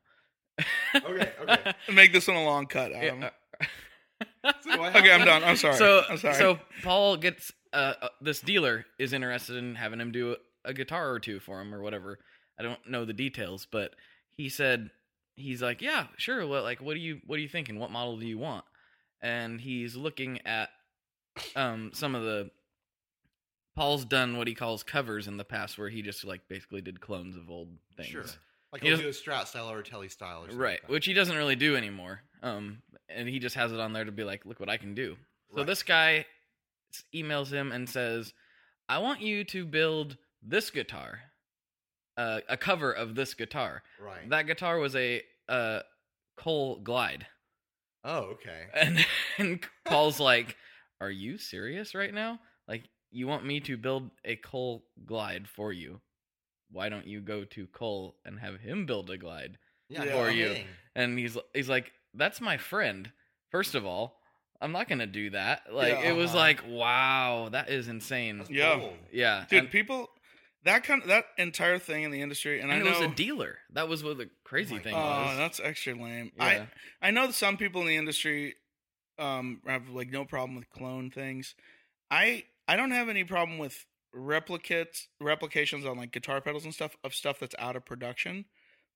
[0.94, 1.73] Okay, okay.
[1.92, 2.92] Make this one a long cut.
[2.92, 3.31] Yeah,
[3.62, 4.51] uh.
[4.62, 5.44] So do I have Okay, I'm done.
[5.44, 5.77] I'm sorry.
[5.77, 6.35] So I'm sorry.
[6.35, 10.37] so Paul gets uh, uh this dealer is interested in having him do
[10.68, 12.18] a, guitar or two for him or whatever.
[12.59, 13.94] I don't know the details, but
[14.31, 14.90] he said
[15.37, 16.46] he's like, yeah, sure.
[16.46, 17.78] What like what do you what are you thinking?
[17.78, 18.64] What model do you want?
[19.20, 20.70] And he's looking at
[21.57, 22.50] um some of the
[23.76, 27.00] Paul's done what he calls covers in the past, where he just like basically did
[27.00, 28.09] clones of old things.
[28.09, 28.24] Sure.
[28.72, 30.59] Like He he'll do a Strat style or a Telly style or something.
[30.59, 33.92] right like which he doesn't really do anymore um and he just has it on
[33.94, 35.16] there to be like look what i can do
[35.57, 36.26] so this guy
[37.14, 38.35] emails him and says
[38.90, 41.20] i want you to build this guitar
[42.16, 44.29] uh, a cover of this guitar Right.
[44.31, 45.81] that guitar was a uh
[46.37, 47.27] Koll Glide
[48.05, 48.66] oh, okay.
[48.74, 49.07] and
[49.38, 50.57] and paul's like
[51.01, 55.72] are you serious right now like you want me to build a Koll Glide for
[55.72, 56.01] you
[56.70, 60.05] why don't you go to Koll and have him build a glide Yeah.
[60.05, 60.12] Yeah.
[60.12, 60.48] For you.
[60.48, 60.66] kidding.
[60.94, 63.11] and he's he's like, "That's my friend."
[63.51, 64.18] First of all,
[64.61, 65.62] I'm not gonna do that.
[65.72, 66.38] Like Yeah, it was uh-huh.
[66.38, 68.37] like, wow, that is insane.
[68.38, 68.77] That's Yeah.
[68.77, 68.92] bold.
[69.11, 70.11] Yeah, dude, and, people,
[70.64, 73.12] that kind of that entire thing in the industry, and, and I it know was
[73.12, 73.59] a dealer.
[73.73, 75.37] That was what the crazy my thing Oh, was.
[75.37, 76.33] that's extra lame.
[76.37, 76.66] Yeah.
[77.01, 78.55] I I know that some people in the industry
[79.18, 81.55] um have like no problem with clone things.
[82.11, 86.97] I I don't have any problem with replicates replications on like guitar pedals and stuff
[87.05, 88.44] of stuff that's out of production.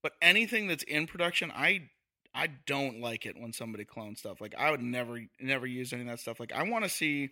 [0.02, 1.90] But anything that's in production, I
[2.34, 4.40] I don't like it when somebody clones stuff.
[4.40, 6.40] Like I would never never use any of that stuff.
[6.40, 7.30] Like I want to see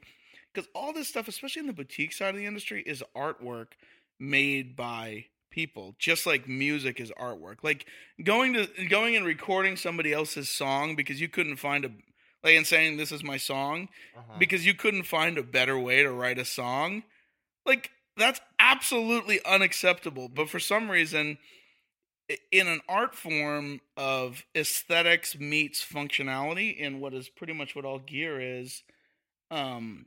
[0.52, 3.72] because all this stuff, especially in the boutique side of the industry, is artwork
[4.20, 7.84] made by people just like music is artwork like
[8.22, 11.90] going to going and recording somebody else's song because you couldn't find a
[12.44, 14.38] like and saying this is my song Uh-huh.
[14.38, 17.02] because you couldn't find a better way to write a song
[17.66, 21.38] like that's absolutely unacceptable but for some reason
[22.52, 27.98] in an art form of aesthetics meets functionality in what is pretty much what all
[27.98, 28.84] gear is
[29.50, 30.06] um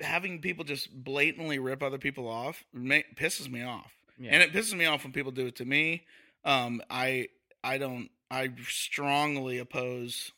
[0.00, 4.30] having people just blatantly rip other people off ma- pisses me off yeah.
[4.32, 6.04] and it pisses me off when people do it to me.
[6.44, 7.28] Um, I
[7.62, 10.32] I don't I strongly oppose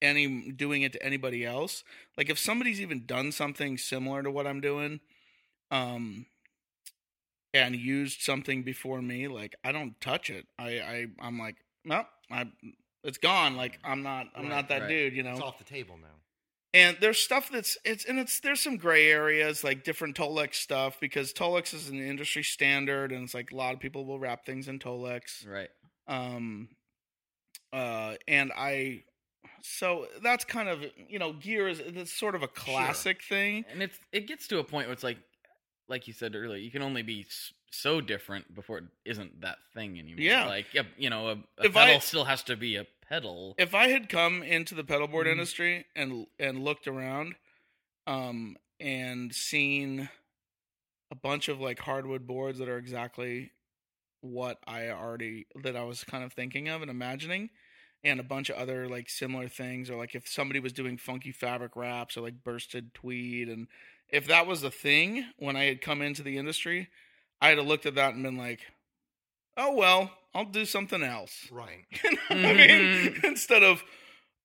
[0.00, 1.84] any doing it to anybody else.
[2.16, 5.00] Like if somebody's even done something similar to what I'm doing,
[5.70, 6.26] um,
[7.54, 10.46] and used something before me, like I don't touch it.
[10.58, 12.46] I I I'm like no, I
[13.04, 13.56] it's gone.
[13.56, 14.88] Like I'm not I'm Right, not that right.
[14.88, 15.14] dude.
[15.14, 15.32] You know.
[15.32, 16.08] It's off the table now.
[16.74, 20.98] And there's stuff that's it's and it's there's some gray areas like different Tolex stuff
[21.00, 24.46] because Tolex is an industry standard and it's like a lot of people will wrap
[24.46, 25.46] things in Tolex.
[25.46, 25.68] Right.
[26.08, 26.68] Um
[27.74, 29.04] uh and I
[29.62, 33.64] so that's kind of you know gear is it's sort of a classic thing.
[33.70, 35.18] And it's it gets to a point where it's like,
[35.88, 37.26] like you said earlier, you can only be
[37.74, 40.20] so different before it isn't that thing anymore.
[40.20, 40.46] Yeah.
[40.46, 40.66] Like,
[40.98, 43.54] you know, a, a If I- pedal still has to be a pedal.
[43.58, 45.32] if I had come into the pedal board Mhm.
[45.32, 47.34] industry and and looked around,
[48.06, 50.08] um, and seen
[51.10, 53.52] a bunch of like hardwood boards that are exactly
[54.20, 57.50] what I already that I was kind of thinking of and imagining,
[58.04, 61.32] and a bunch of other like similar things, or like if somebody was doing funky
[61.32, 63.68] fabric wraps or like bursted tweed, and
[64.08, 66.88] if that was the thing when I had come into the industry,
[67.42, 68.60] I'd have looked at that and been like,
[69.56, 71.48] oh well, I'll do something else.
[71.50, 71.84] Right.
[72.04, 73.14] You know what I mean?
[73.14, 73.24] Mhm.
[73.24, 73.84] Instead of,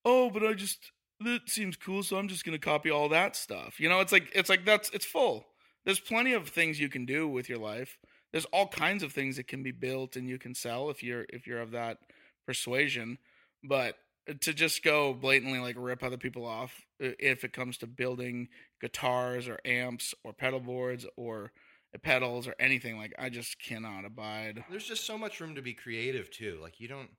[0.05, 3.79] oh, but I just that seems cool, so I'm just gonna copy all that stuff.
[3.79, 5.47] You know, it's like it's like that's it's full.
[5.85, 7.97] There's plenty of things you can do with your life.
[8.33, 11.25] There's all kinds of things that can be built and you can sell if you're
[11.29, 11.99] if you're of that
[12.45, 13.17] persuasion.
[13.63, 13.95] But
[14.41, 18.49] to just go blatantly like rip other people off if it comes to building
[18.81, 21.51] guitars or amps or pedal boards or
[21.97, 24.63] pedals or anything like I just cannot abide.
[24.69, 26.59] There's just so much room to be creative too.
[26.61, 27.09] Like you don't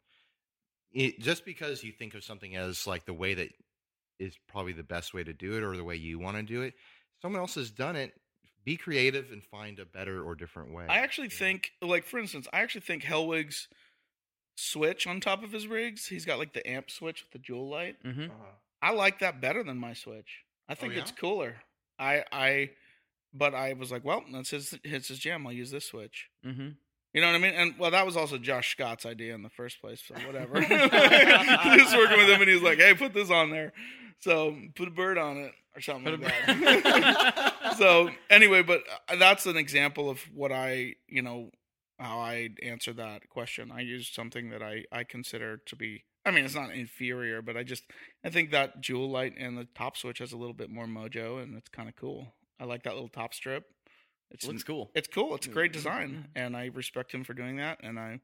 [0.92, 3.50] it, just because you think of something as like the way that
[4.18, 6.62] is probably the best way to do it or the way you want to do
[6.62, 6.74] it.
[7.20, 8.12] Someone else has done it.
[8.64, 10.86] Be creative and find a better or different way.
[10.88, 11.38] I actually you know?
[11.38, 13.68] think, like for instance, I actually think Hellwig's
[14.56, 17.68] switch on top of his rigs, he's got like the amp switch with the jewel
[17.68, 17.96] light.
[18.02, 18.52] hmm Uh-huh.
[18.80, 20.44] I like that better than my switch.
[20.68, 21.00] I think yeah?
[21.00, 21.56] it's cooler.
[21.98, 22.70] I I,
[23.32, 25.46] but I was like, well, that's his it's his jam.
[25.46, 26.28] I'll use this switch.
[26.42, 26.70] hmm
[27.12, 27.54] You know what I mean?
[27.54, 30.02] And well, that was also Josh Scott's idea in the first place.
[30.06, 30.60] So whatever.
[30.60, 33.72] Just working with him, and he's like, "Hey, put this on there."
[34.20, 37.54] So put a bird on it or something like that.
[37.78, 41.50] so anyway, but uh, that's an example of what I, you know,
[41.98, 43.70] how I answer that question.
[43.70, 46.04] I use something that I I consider to be.
[46.24, 47.84] I mean, it's not inferior, but I just
[48.24, 51.42] I think that jewel light and the top switch has a little bit more mojo,
[51.42, 52.34] and it's kind of cool.
[52.60, 53.64] I like that little top strip.
[54.30, 54.90] It's Looks cool.
[54.94, 55.34] it's cool.
[55.34, 55.74] It's a great Mhm.
[55.74, 58.20] design, and I respect him for doing that, and I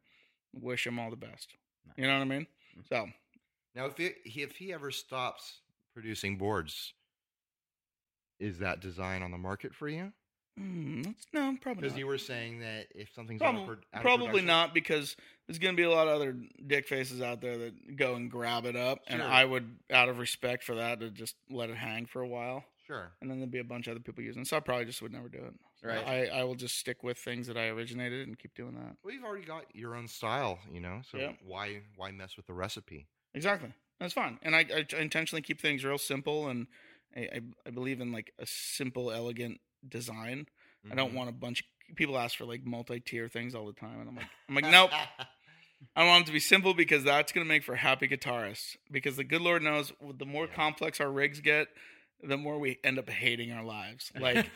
[0.52, 1.54] wish him all the best.
[1.86, 1.94] Nice.
[1.98, 2.46] You know what I mean?
[2.88, 3.08] So
[3.74, 5.60] Now, if he, if he ever stops
[5.92, 6.92] producing boards,
[8.38, 10.12] is that design on the market for you?
[10.58, 13.96] mm, that's- no, probably Because you were saying that if something's out of Probably, out
[13.98, 15.16] of probably not because
[15.46, 16.32] there's going to be a lot of other
[16.66, 20.18] dick faces out there that go and grab it up, and I would, out of
[20.18, 23.12] respect for that, to just let it hang for a while, Sure.
[23.20, 24.42] and then there'd be a bunch of other people using.
[24.42, 24.48] it.
[24.48, 25.54] So I probably just would never do it.
[25.80, 26.06] So Right.
[26.06, 28.96] I, I will just stick with things that I originated and keep doing that.
[29.02, 31.00] Well, you've already got your own style, you know.
[31.10, 31.32] So Yeah.
[31.42, 33.06] why why mess with the recipe?
[33.34, 33.72] Exactly.
[34.00, 34.38] That's fine.
[34.42, 36.66] And I, I intentionally keep things real simple, and
[37.16, 40.46] I, I, I believe in like a simple, elegant design.
[40.90, 41.14] I don't Mhm.
[41.16, 41.64] want a bunch.
[41.96, 44.90] People ask for like multi-tier things all the time, and I'm like, I'm like, nope.
[45.96, 48.76] I want them to be simple because that's going to make for happy guitarists.
[48.90, 50.54] Because the good Lord knows, the more Yeah.
[50.54, 51.68] complex our rigs get,
[52.22, 54.10] the more we end up hating our lives.
[54.18, 54.46] Like,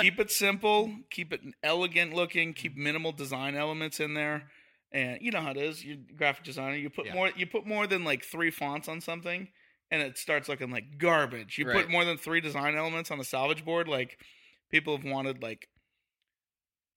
[0.00, 4.50] keep it simple, keep it elegant looking, keep minimal design elements in there.
[4.92, 5.84] And you know how it is.
[5.84, 7.14] You graphic designer, you put Yeah.
[7.14, 9.48] more you put more than like three fonts on something
[9.92, 11.58] and it starts looking like garbage.
[11.58, 11.76] You Right.
[11.82, 14.18] put more than three design elements on a salvage board, like
[14.70, 15.68] people have wanted like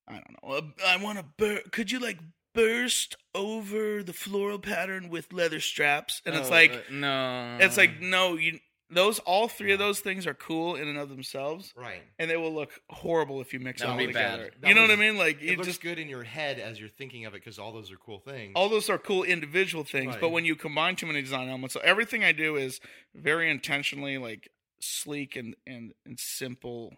[0.08, 0.74] I don't know.
[0.86, 2.20] I want to bur- could you like
[2.54, 6.22] burst over the floral pattern with leather straps?
[6.26, 7.58] And it's Oh, like uh, no.
[7.62, 8.60] it's like no, you
[8.94, 12.02] those all three of those things are cool in and of themselves right.
[12.20, 14.32] and they will look horrible if you mix That them all would be bad.
[14.38, 14.52] together.
[14.62, 15.18] That you know what I mean?
[15.18, 17.60] Like It you looks just good in your head as you're thinking of it because
[17.60, 18.54] all those are cool things.
[18.56, 21.80] all those are cool individual things, but when you combine too many design elements, so
[21.82, 22.80] everything I do is
[23.16, 24.50] very intentionally like
[24.82, 26.94] sleek and and and simple,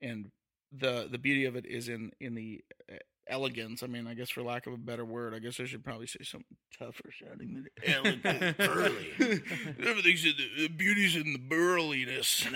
[0.00, 0.30] and
[0.72, 2.96] the the beauty of it is in in the uh,
[3.28, 3.82] elegance.
[3.82, 6.06] I mean, I guess for lack of a better word, I guess I should probably
[6.06, 9.12] say something tougher sounding than elegant, Burly.
[9.84, 12.46] Everything's in the, the beauty's in the burliness.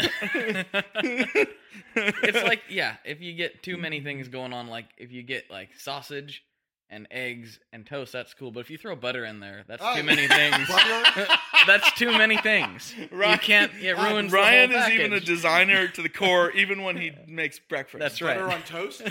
[1.97, 5.51] it's like yeah, if you get too many things going on, like if you get
[5.51, 6.45] like sausage
[6.93, 8.51] and eggs and toast, that's cool.
[8.51, 10.68] But if you throw butter in there, that's Oh, too many things.
[11.66, 12.95] That's too many things.
[13.12, 13.73] Ryan- you can't.
[13.83, 16.83] It uh, Ryan- ruins Ryan the whole is even a designer to the core, even
[16.83, 18.01] when he makes breakfast.
[18.01, 18.39] That's right.
[18.39, 19.03] Butter on toast?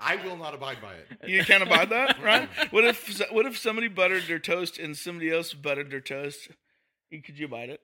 [0.00, 1.28] I will not abide by it.
[1.28, 2.48] You can't abide that, right?
[2.70, 6.48] What if what if somebody buttered their toast and somebody else buttered their toast?
[7.10, 7.80] Could you bite it?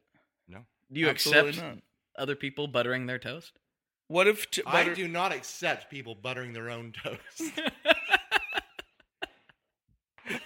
[0.48, 0.60] No.
[0.92, 1.78] Do you Absolutely accept not.
[2.18, 3.52] other people buttering their toast?
[4.08, 7.52] What if t- I butter- do not accept people buttering their own toast.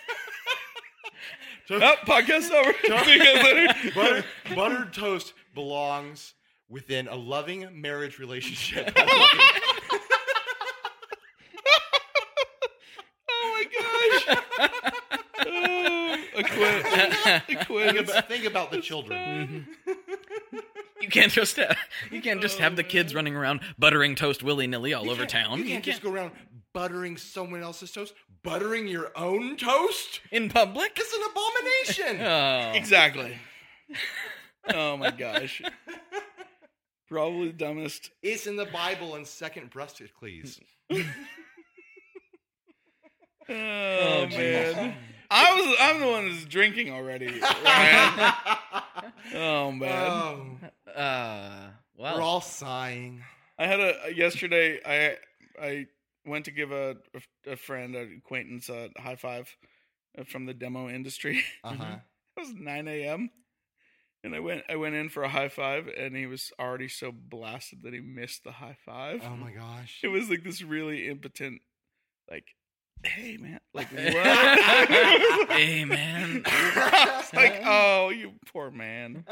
[1.70, 2.74] Oh, podcast over.
[3.04, 3.74] See you guys later.
[3.94, 4.24] Butter,
[4.54, 6.34] buttered toast belongs
[6.68, 8.92] within a loving marriage relationship.
[13.30, 14.38] Oh my gosh.
[15.46, 16.84] Oh, I quit.
[16.86, 16.88] I
[17.46, 19.66] think, about, think about the children.
[21.00, 21.76] you can't just have,
[22.10, 25.26] you can't just have the kids running around buttering toast willy nilly all You over
[25.26, 25.58] can't- town.
[25.60, 26.32] You can't just go around
[26.72, 28.14] buttering someone else's toast.
[28.42, 30.20] Buttering your own toast?
[30.30, 30.92] in public.
[30.96, 32.26] It's an abomination.
[32.26, 33.38] Oh, Exactly.
[34.72, 35.62] Oh my gosh.
[37.08, 38.10] Probably the dumbest.
[38.22, 40.60] It's in the Bible in Second Brusticles.
[40.90, 41.04] Oh,
[43.48, 44.36] oh, geez.
[44.74, 44.94] man.
[45.30, 47.40] I was I'm the one who's drinking already.
[47.40, 48.32] Ryan.
[49.34, 49.90] oh man.
[49.90, 53.22] Oh, uh, well, we're all sighing.
[53.58, 54.80] I had a yesterday.
[54.84, 55.16] I
[55.60, 55.86] I
[56.26, 56.96] went to give a
[57.46, 59.54] a friend, an acquaintance, a high five
[60.18, 61.42] uh, from the demo industry.
[61.64, 61.96] Uh huh.
[62.36, 63.30] It was 9 a.m.
[64.24, 67.12] And I went I went in for a high five, and he was already so
[67.12, 69.22] blasted that he missed the high five.
[69.24, 70.00] Oh my gosh.
[70.02, 71.60] It was like this really impotent,
[72.30, 72.46] like,
[73.04, 75.50] hey man, like what?
[75.50, 76.42] hey man,
[77.34, 79.24] like, oh, you poor man.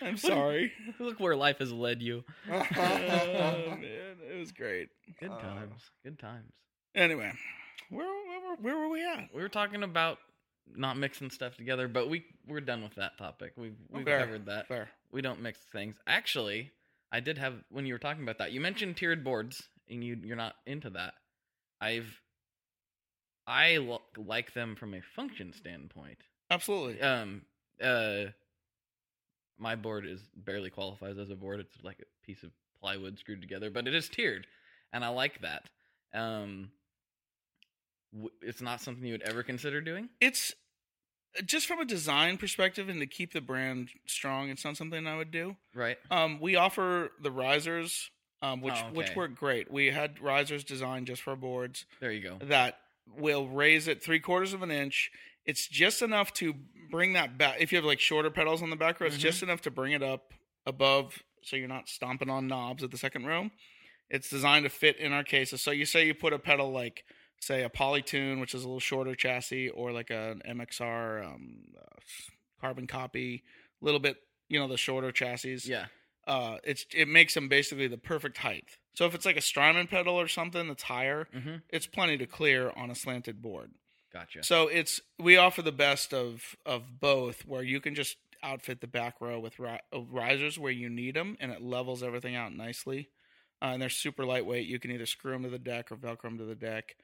[0.00, 0.72] I'm sorry.
[0.98, 2.24] look where life has led you.
[2.50, 4.88] Oh man, it was great.
[5.20, 6.52] Good Uh, times, good times.
[6.94, 7.32] Anyway,
[7.90, 9.28] where where, were- where were we at?
[9.34, 10.18] We were talking about
[10.74, 13.52] not mixing stuff together, but we we're done with that topic.
[13.56, 14.68] We've we've Fair, covered that.
[14.68, 14.88] Fair.
[15.12, 15.96] We don't mix things.
[16.06, 16.70] Actually,
[17.12, 18.52] I did have when you were talking about that.
[18.52, 21.14] You mentioned tiered boards, and you you're not into that.
[21.80, 22.20] I've
[23.46, 26.18] I lo- like them from a function standpoint.
[26.50, 27.00] Absolutely.
[27.00, 27.42] Um,
[27.82, 28.26] uh,
[29.58, 31.60] my board is barely qualifies as a board.
[31.60, 34.46] It's like a piece of plywood screwed together, but it is tiered,
[34.92, 35.68] and I like that.
[36.12, 36.70] Um,
[38.12, 40.08] w- it's not something you would ever consider doing.
[40.20, 40.54] It's
[41.44, 44.50] just from a design perspective and to keep the brand strong.
[44.50, 45.56] It's not something I would do.
[45.74, 45.98] Right.
[46.10, 48.10] Um, we offer the risers,
[48.42, 49.70] um, which Oh, which work great.
[49.70, 52.38] We had risers designed just for boards There you go.
[52.46, 55.10] that will raise it three quarters of an inch.
[55.44, 56.54] It's just enough to
[56.90, 57.56] bring that back.
[57.60, 59.20] If you have like shorter pedals on the back row, it's Mhm.
[59.20, 60.32] just enough to bring it up
[60.66, 63.50] above, so you're not stomping on knobs at the second row.
[64.10, 65.62] It's designed to fit in our cases.
[65.62, 67.04] So you say you put a pedal like,
[67.40, 72.00] say, a Polytune, which is a little shorter chassis, or like an MXR um, uh,
[72.60, 73.42] carbon copy,
[73.80, 74.16] a little bit,
[74.48, 75.86] you know, the shorter chassis Yeah.
[76.26, 78.78] uh, it's it makes them basically the perfect height.
[78.94, 81.56] So if it's like a Strymon pedal or something that's higher, Mm-hmm.
[81.68, 83.72] it's plenty to clear on a slanted board.
[84.12, 84.44] Gotcha.
[84.44, 88.86] So it's we offer the best of of both, where you can just outfit the
[88.86, 93.08] back row with ri- risers where you need them, and it levels everything out nicely.
[93.62, 94.66] Uh, and they're super lightweight.
[94.66, 96.96] You can either screw them to the deck or velcro them to the deck.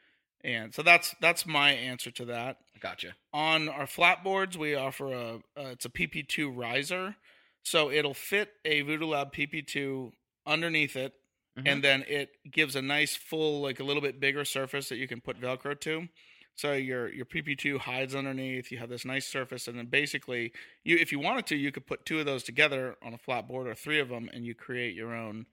[0.45, 2.59] And so that's that's my answer to that.
[2.80, 3.14] Gotcha.
[3.32, 7.16] On our flat boards, we offer a uh, it's a PP2 riser,
[7.64, 10.12] so it'll fit a Voodoo Lab PP2
[10.47, 11.12] underneath it,
[11.59, 11.63] Mhm.
[11.67, 15.09] and then it gives a nice full, like a little bit bigger surface that you
[15.09, 16.09] can put Velcro to.
[16.55, 18.71] So your your PP2 hides underneath.
[18.71, 20.53] You have this nice surface, and then basically,
[20.85, 23.49] you if you wanted to, you could put two of those together on a flat
[23.49, 25.47] board or three of them, and you create your own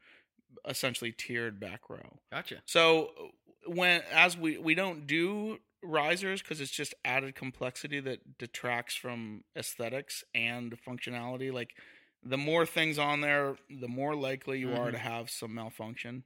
[0.68, 2.20] essentially tiered back row.
[2.32, 2.62] Gotcha.
[2.66, 3.32] So
[3.66, 9.44] when as we we don't do risers because it's just added complexity that detracts from
[9.56, 11.54] aesthetics and functionality.
[11.54, 11.76] Like
[12.24, 14.92] the more things on there, the more likely you are Mhm.
[14.92, 16.24] to have some malfunction.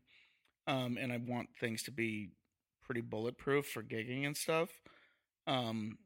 [0.67, 2.31] Um, and I want things to be
[2.81, 4.81] pretty bulletproof for gigging and stuff.
[5.47, 5.99] Um,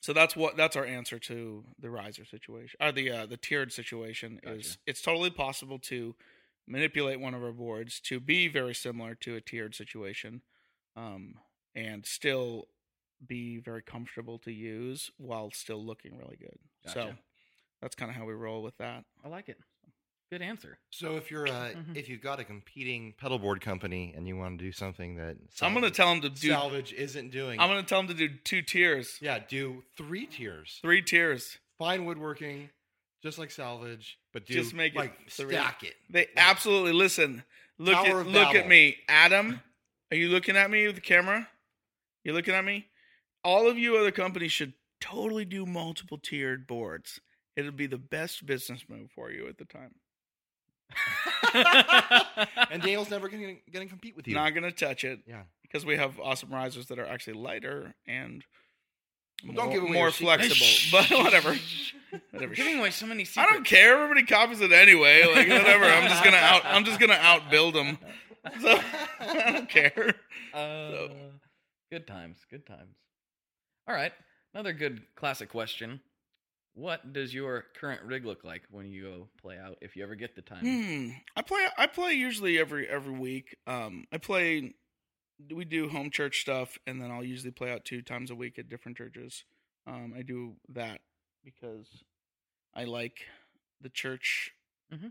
[0.00, 3.72] so that's what that's our answer to the riser situation or the uh, the tiered
[3.72, 6.16] situation is it's totally possible to
[6.66, 10.42] manipulate one of our boards to be very similar to a tiered situation
[10.96, 11.36] um,
[11.74, 12.66] and still
[13.26, 16.58] be very comfortable to use while still looking really good.
[16.84, 17.18] So Gotcha.
[17.82, 19.04] That's kind of how we roll with that.
[19.22, 19.58] I like it.
[20.30, 20.78] Good answer.
[20.88, 21.94] So if you're uh, Mhm.
[21.94, 25.36] if you've got a competing pedal board company and you want to do something that
[25.50, 26.48] So I'm going to tell them to do.
[26.48, 30.24] salvage isn't doing, I'm going to tell them to do two tiers, yeah, do three
[30.26, 30.78] tiers.
[30.80, 31.58] three tiers.
[31.78, 32.70] Fine woodworking,
[33.22, 35.52] just like salvage, but do Just make it like three.
[35.54, 35.96] stack it.
[36.08, 37.44] They absolutely listen.
[37.76, 39.60] Look at of look at me, Adam.
[40.10, 41.48] Are you looking at me with the camera?
[42.24, 42.86] You looking at me?
[43.44, 47.20] All of you other companies should totally do multiple tiered boards.
[47.56, 49.94] It'll be the best business move for you at the time.
[52.70, 54.34] and Daniel's never going to compete with you.
[54.34, 55.42] Not gonna touch it yeah.
[55.62, 58.44] because we have awesome risers that are actually lighter and
[59.44, 60.48] Well, more, don't give away more your secrets.
[60.88, 61.16] flexible.
[61.18, 61.56] But whatever.
[62.30, 62.54] Whatever.
[62.54, 64.02] Giving away so many I don't care.
[64.02, 65.22] Everybody copies it anyway.
[65.34, 65.84] Like whatever.
[65.84, 66.62] I'm just gonna out.
[66.64, 67.98] I'm just gonna outbuild them.
[68.60, 68.78] So
[69.20, 70.14] I don't care.
[70.52, 71.08] Uh,
[71.90, 72.38] Good times.
[72.50, 72.96] Good times.
[73.86, 74.12] All right.
[74.54, 76.00] Another good classic question.
[76.74, 79.78] What does your current rig look like when you go play out?
[79.82, 80.60] If you ever get the time.
[80.60, 81.10] Hmm.
[81.36, 81.66] I play.
[81.76, 83.56] I play usually every every week.
[83.66, 84.74] Um, I play.
[85.52, 88.58] We do home church stuff, and then I'll usually play out two times a week
[88.58, 89.44] at different churches.
[89.86, 91.00] Um, I do that
[91.44, 91.86] because
[92.74, 93.18] I like
[93.80, 94.52] the church.
[94.92, 95.10] Mhm.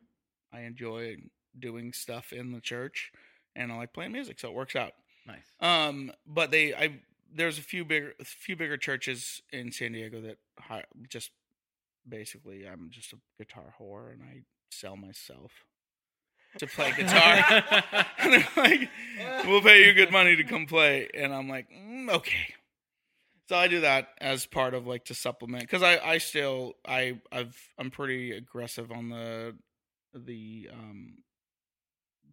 [0.54, 1.18] I enjoy
[1.60, 3.12] doing stuff in the church,
[3.56, 4.94] and I like playing music, so it works out.
[5.28, 5.46] Nice.
[5.60, 7.02] Um, but they, I
[7.34, 11.32] there's a few bigger, a few bigger churches in San Diego that hi- just
[12.08, 15.52] basically I'm just a guitar whore and I sell myself
[16.58, 17.64] to play guitar.
[18.20, 18.90] and they're like,
[19.46, 22.56] "We'll pay you good money to come play," and I'm like, mm, "Okay."
[23.50, 27.20] So I do that as part of like to supplement because I I still I
[27.32, 29.58] I've I'm pretty aggressive on the
[30.14, 31.18] the um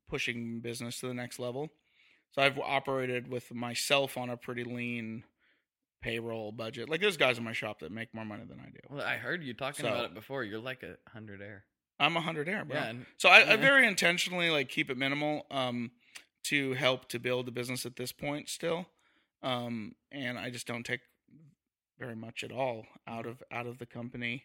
[0.08, 1.70] pushing business to the next level.
[2.32, 5.24] So I've operated with myself on a pretty lean
[6.00, 6.88] payroll budget.
[6.88, 8.78] Like there's guys in my shop that make more money than I do.
[8.88, 10.44] Well, I heard you talking So- about it before.
[10.44, 11.64] You're like a hundred air.
[12.00, 12.76] I'm a hundred air, bro.
[12.76, 12.84] Yeah.
[12.90, 15.90] And, So I, I very intentionally like keep it minimal um,
[16.44, 18.86] to help to build the business at this point still,
[19.42, 21.00] um, and I just don't take
[21.98, 24.44] very much at all out of out of the company,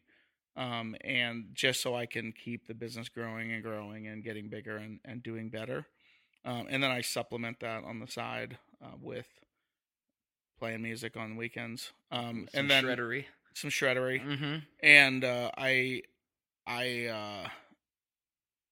[0.57, 4.77] um, and just so I can keep the business growing and growing and getting bigger
[4.77, 5.85] and, and doing better,
[6.45, 9.27] um, and then I supplement that on the side uh, with
[10.63, 13.25] playing music on weekends, um, some and then shreddery.
[13.53, 14.55] some shreddery Mm-hmm.
[14.81, 16.03] and uh, I,
[16.65, 17.47] I, uh,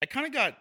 [0.02, 0.58] I kind of got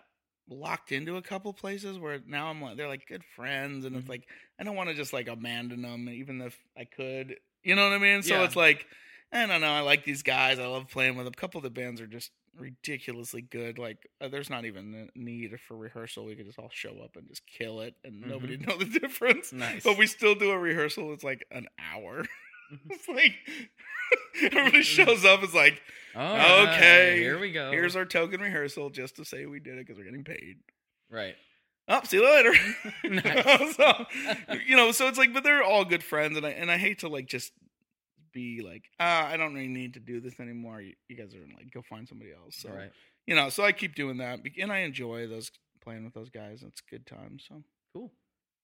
[0.48, 4.06] locked into a couple places where now I'm like they're like good friends, and it's
[4.06, 4.08] Mhm.
[4.08, 4.28] like
[4.58, 7.36] I don't want to just like abandon them, even if I could.
[7.62, 8.24] You know what I mean?
[8.24, 8.44] So Yeah.
[8.44, 8.88] it's like
[9.30, 9.70] I don't know.
[9.72, 10.58] I like these guys.
[10.58, 11.32] I love playing with them.
[11.36, 12.62] A couple of the bands are just Mm.
[12.62, 13.78] ridiculously good.
[13.78, 16.24] Like uh, there's not even a need for rehearsal.
[16.24, 18.70] We could just all show up and just kill it, and nobody mm-hmm.
[18.70, 19.52] know the difference.
[19.52, 19.84] Nice.
[19.84, 21.12] But we still do a rehearsal.
[21.12, 22.24] It's like an hour.
[22.72, 22.74] Mm-hmm.
[22.90, 23.34] it's like
[24.42, 24.80] everybody mm-hmm.
[24.82, 25.42] shows up.
[25.42, 25.80] It's like
[26.14, 27.70] Oh, Okay, Here we go.
[27.70, 30.56] Here's our token rehearsal just to say we did it because we're getting paid.
[31.10, 31.36] right.
[31.88, 32.54] Oh, see you later.
[33.74, 34.06] So,
[34.64, 37.00] you know, so it's like, but they're all good friends, and I and I hate
[37.00, 37.52] to like just
[38.32, 40.80] be like, ah, I don't really need to do this anymore.
[40.80, 42.56] You, you guys are like, go find somebody else.
[42.56, 42.90] So right.
[43.26, 45.50] you know, so I keep doing that, and I enjoy those
[45.82, 46.62] playing with those guys.
[46.62, 47.38] It's good time.
[47.40, 47.62] So
[47.92, 48.12] Cool.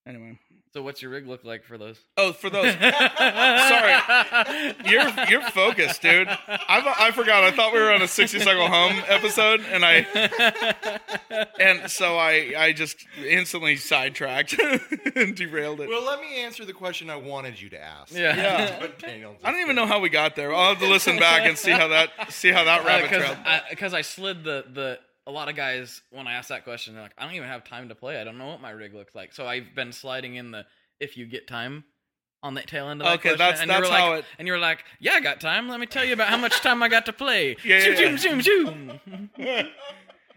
[0.06, 0.38] Anyway,
[0.72, 1.98] So what's your rig look like for those?
[2.16, 6.28] oh, for those, sorry, you're you're focused, dude.
[6.28, 7.44] I I forgot.
[7.44, 10.06] I thought we were on a sixty cycle hum episode, and I
[11.58, 14.58] and so I I just instantly sidetracked
[15.16, 15.88] and derailed it.
[15.88, 18.12] Well, let me answer the question I wanted you to ask.
[18.14, 18.36] Yeah.
[18.36, 18.76] Yeah.
[18.80, 20.54] But Daniel just I don't even know how we got there.
[20.54, 23.20] I'll have to listen back and see how that see how that uh, rabbit trail.
[23.20, 23.62] because trailed.
[23.70, 26.94] I, 'cause I slid the the a lot of guys when I ask that question
[26.94, 28.20] they're like I don't even have time to play.
[28.20, 29.32] I don't know what my rig looks like.
[29.32, 30.64] So I've been sliding in the
[31.00, 31.84] if you get time
[32.42, 34.18] on the tail end of that Okay, question, that's- and you that's were how like,
[34.20, 35.68] it- and you were like yeah I got time.
[35.68, 37.56] Let me tell you about how much time I got to play.
[37.64, 39.00] Yeah, zoom, yeah, zoom zoom.
[39.04, 39.30] Zoom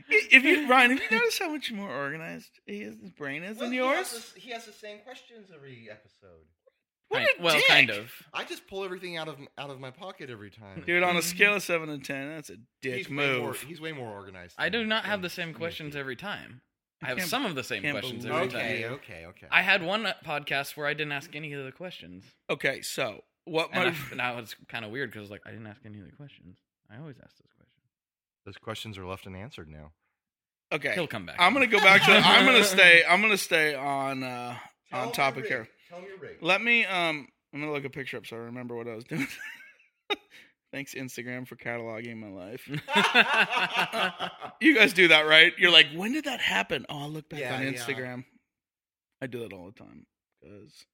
[0.10, 3.74] if you Ryan, have you noticed how much more organized his brain is Well, than
[3.74, 4.32] he has yours?
[4.34, 6.46] the- He has the same questions every episode.
[7.10, 7.68] What Kind- a well dick.
[7.68, 10.84] kind of I just pull everything out of out of my pocket every time.
[10.86, 13.62] Dude, on a scale of seven to ten, that's a dick he's way more, move.
[13.62, 14.56] he's way more organized.
[14.60, 16.62] I do not have the same questions every time
[17.02, 18.52] I have some of the same questions believe every it.
[18.52, 19.48] time Okay, okay, okay.
[19.52, 23.70] I had one podcast where I didn't ask any of the questions Okay, so what
[23.74, 26.06] and my I, now it's kind of weird because like I didn't ask any of
[26.06, 26.58] the questions
[26.92, 27.86] I always ask those questions
[28.46, 29.94] Those questions are left unanswered now.
[30.72, 32.12] okay, he'll come back I'm gonna go back to.
[32.12, 33.04] I'm gonna stay.
[33.10, 34.56] I'm gonna stay on uh
[34.92, 35.68] Tell on topic here.
[35.90, 36.38] Tell me your rig.
[36.42, 36.86] Let me.
[36.86, 39.28] Um, I'm gonna look a picture up so I remember what I was doing.
[40.72, 42.70] Thanks Instagram for cataloging my life.
[44.62, 45.54] You guys do that, right?
[45.58, 46.86] You're like, when did that happen?
[46.90, 47.72] Oh, I'll look back Yeah, on yeah.
[47.72, 48.26] Instagram.
[49.22, 50.06] I do that all the time
[50.42, 50.86] because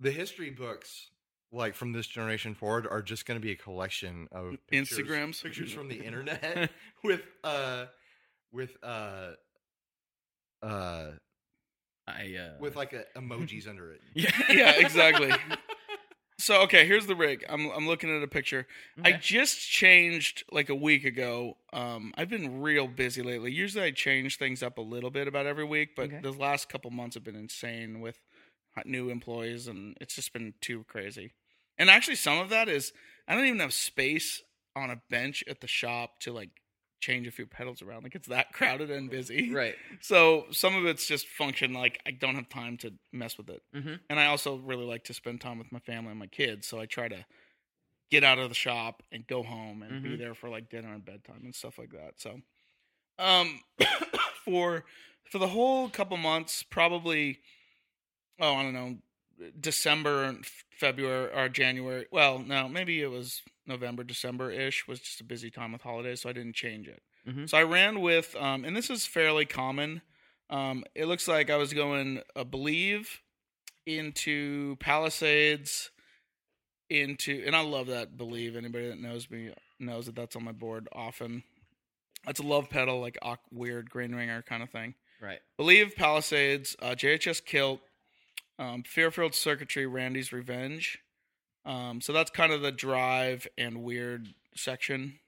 [0.00, 1.10] the history books,
[1.52, 5.42] like from this generation forward, are just going to be a collection of pictures, Instagrams?
[5.42, 6.70] pictures from the internet
[7.04, 7.86] with uh
[8.50, 9.32] with uh
[10.62, 11.10] uh
[12.06, 14.00] I uh with like a, emojis under it.
[14.14, 15.32] yeah yeah, exactly.
[16.38, 17.44] So okay, here's the rig.
[17.48, 18.66] I'm I'm looking at a picture.
[19.04, 21.56] I just changed like a week ago.
[21.72, 23.52] Um, I've been real busy lately.
[23.52, 26.18] Usually I change things up a little bit about every week, but Okay.
[26.20, 28.18] the last couple months have been insane with
[28.84, 31.32] new employees, and it's just been too crazy.
[31.78, 32.92] And actually, some of that is
[33.28, 34.42] I don't even have space
[34.74, 36.50] on a bench at the shop to like
[37.02, 38.04] change a few pedals around.
[38.04, 39.52] Like it's that crowded and busy.
[39.52, 41.74] right So some of it's just function.
[41.74, 43.94] Like I don't have time to mess with it mm-hmm.
[44.08, 46.66] and I also really like to spend time with my family and my kids.
[46.66, 47.26] So I try to
[48.10, 50.18] get out of the shop and go home and be Mhm.
[50.18, 52.14] there for like dinner and bedtime and stuff like that.
[52.20, 52.40] So,
[53.18, 53.60] um,
[54.44, 54.84] for
[55.30, 57.40] for the whole couple months, probably,
[58.38, 58.98] oh, I don't know,
[59.58, 60.44] December and
[60.78, 62.06] February or January.
[62.10, 66.20] Well, no, maybe it was November, December ish was just a busy time with holidays,
[66.22, 67.02] so I didn't change it.
[67.26, 67.48] Mhm.
[67.48, 70.02] So I ran with, um, and this is fairly common.
[70.50, 73.22] Um, it looks like I was going uh, Believe
[73.86, 75.90] into Palisades
[76.90, 78.56] into, and I love that Believe.
[78.56, 81.42] Anybody that knows me knows that that's on my board often.
[82.24, 83.18] That's a love pedal, like
[83.50, 84.94] weird green ringer kind of thing.
[85.20, 85.40] Right.
[85.56, 87.80] Believe Palisades, uh, JHS Kilt,
[88.58, 90.98] um, Fairfield Circuitry, Randy's Revenge.
[91.64, 95.18] Um, so that's kind of the drive and weird section.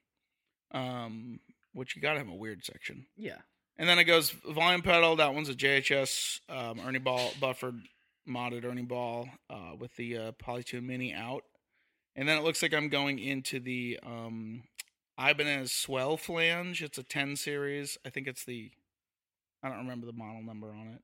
[0.71, 1.39] Um,
[1.73, 3.05] which you gotta have a weird section.
[3.17, 3.37] Yeah.
[3.77, 5.17] And then it goes volume pedal.
[5.17, 7.81] That one's a JHS um, Ernie Ball buffered
[8.27, 11.43] modded Ernie Ball uh, with the uh, Polytune Mini out.
[12.15, 14.63] And then it looks like I'm going into the um,
[15.19, 16.81] Ibanez Swell flange.
[16.81, 17.97] It's a 10 series.
[18.05, 18.71] I think it's the
[19.61, 21.01] I don't remember the model number on it.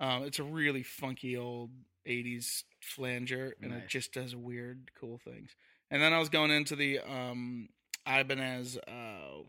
[0.00, 1.70] Um, it's a really funky old
[2.06, 5.50] 80s flanger, and it just does weird, cool things.
[5.90, 7.68] And then I was going into the um,
[8.06, 9.42] Ibanez uh,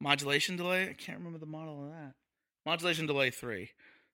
[0.00, 0.88] modulation delay.
[0.88, 2.14] I can't remember the model of that.
[2.66, 3.70] Modulation delay 3.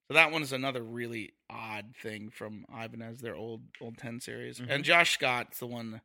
[0.08, 4.58] So that one is another really odd thing from Ibanez, their old old 10 series.
[4.58, 4.68] Mhm.
[4.68, 6.00] And Josh Scott's the one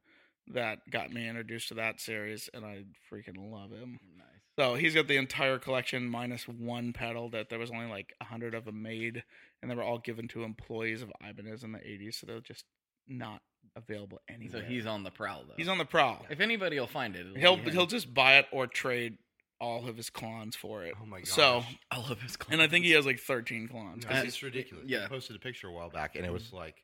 [0.48, 4.00] that got me introduced to that series, and I freaking love him.
[4.16, 4.35] Nice.
[4.58, 8.24] So he's got the entire collection minus one pedal that there was only like a
[8.26, 9.24] hundred of them made,
[9.62, 12.64] and they were all given to employees of Ibanez in the '80s, so they're just
[13.08, 13.42] not
[13.76, 14.62] available anywhere.
[14.62, 15.54] So he's on the prowl though.
[15.58, 16.26] he's on the prowl.
[16.30, 17.72] If anybody will find it, it'll He'll be him.
[17.74, 19.18] he'll just buy it or trade
[19.60, 20.94] all of his clones for it.
[21.02, 21.28] Oh my god!
[21.28, 22.38] So, I love his.
[22.38, 24.06] clones, and I think he has like 13 clones.
[24.06, 24.86] No, 'cause it's ridiculous.
[24.88, 25.02] yeah.
[25.02, 26.82] He posted a picture a while back, and it was like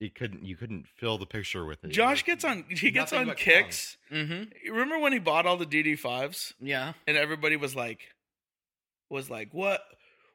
[0.00, 1.88] you couldn't you couldn't fill the picture with it.
[1.88, 3.96] Josh gets on he gets nothing on but kicks.
[4.10, 4.72] Mm-hmm.
[4.72, 6.92] Remember when he bought all the DD5s Yeah.
[7.06, 8.00] and everybody was like,
[9.10, 9.82] was like, what?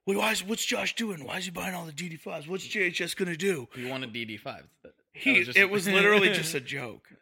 [0.05, 1.23] Wait, why is, what's Josh doing?
[1.23, 2.47] Why is he buying all the DD5s?
[2.47, 3.67] What's JHS gonna do?
[3.75, 4.43] He wanted DD5s.
[4.43, 7.09] That- that He, just- it was literally just a joke.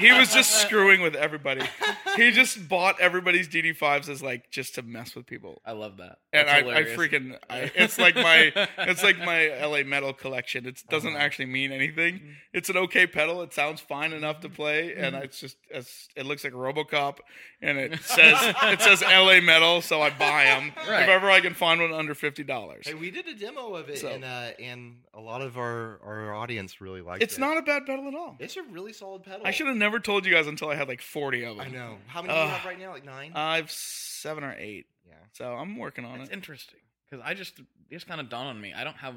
[0.00, 1.62] He was just screwing with everybody.
[2.16, 5.60] He just bought everybody's DD5s as like just to mess with people.
[5.64, 6.18] I love that.
[6.32, 10.66] And I, I freaking, I, it's like my, it's like my LA metal collection.
[10.66, 11.24] It doesn't Uh-huh.
[11.24, 12.14] actually mean anything.
[12.16, 12.30] Mm-hmm.
[12.52, 13.42] It's an okay pedal.
[13.42, 17.18] It sounds fine enough to play, and it's just, it's, it looks like RoboCop,
[17.62, 21.02] and it says, it says LA metal, so I buy them Right.
[21.02, 22.86] if ever I can find one under fifty dollars.
[22.86, 26.00] Hey, we did a demo of it, So- and uh, and a lot of our,
[26.04, 27.36] our audience really liked It's it.
[27.36, 28.36] It's not a bad pedal at all.
[28.40, 29.46] It's a really solid pedal.
[29.46, 31.66] I should have never told you guys until I had like forty of them.
[31.66, 31.96] I know.
[32.06, 32.50] How many do you Ugh.
[32.50, 32.90] have right now?
[32.92, 33.32] Like nine.
[33.34, 35.14] I've seven or eight, yeah.
[35.32, 36.34] so I'm working on It's it.
[36.34, 38.72] interesting because I just it just kind of dawned on me.
[38.74, 39.14] I don't have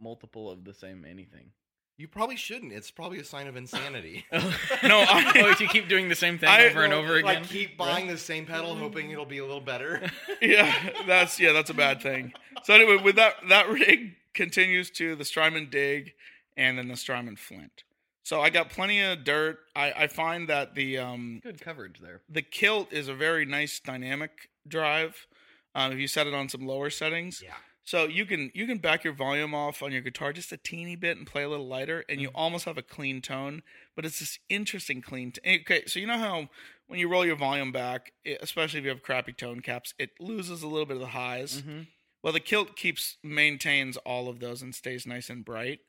[0.00, 1.50] multiple of the same anything.
[1.96, 2.72] You probably shouldn't.
[2.72, 4.24] It's probably a sign of insanity.
[4.32, 4.40] No,
[5.06, 7.44] I- oh, if you keep doing the same thing I- over and over again.
[7.44, 10.00] Keep buying the same pedal, hoping it'll be a little better.
[10.40, 10.72] yeah,
[11.06, 12.32] that's yeah, that's a bad thing.
[12.64, 16.12] So anyway, with that that rig continues to the Strymon Dig
[16.56, 17.82] and then the Strymon Flint.
[18.22, 19.58] So I got plenty of dirt.
[19.74, 22.20] I, I find that the um Good coverage there.
[22.28, 25.26] the kilt is a very nice dynamic drive.
[25.74, 27.54] Um, if you set it on some lower settings, yeah.
[27.82, 30.96] So you can you can back your volume off on your guitar just a teeny
[30.96, 33.62] bit and play a little lighter, and you almost have a clean tone.
[33.96, 35.32] But it's this interesting clean.
[35.32, 36.48] T- okay, so you know how
[36.86, 40.10] when you roll your volume back, it, especially if you have crappy tone caps, it
[40.20, 41.62] loses a little bit of the highs.
[41.62, 41.82] Mm-hmm.
[42.22, 45.80] Well, the kilt keeps maintains all of those and stays nice and bright.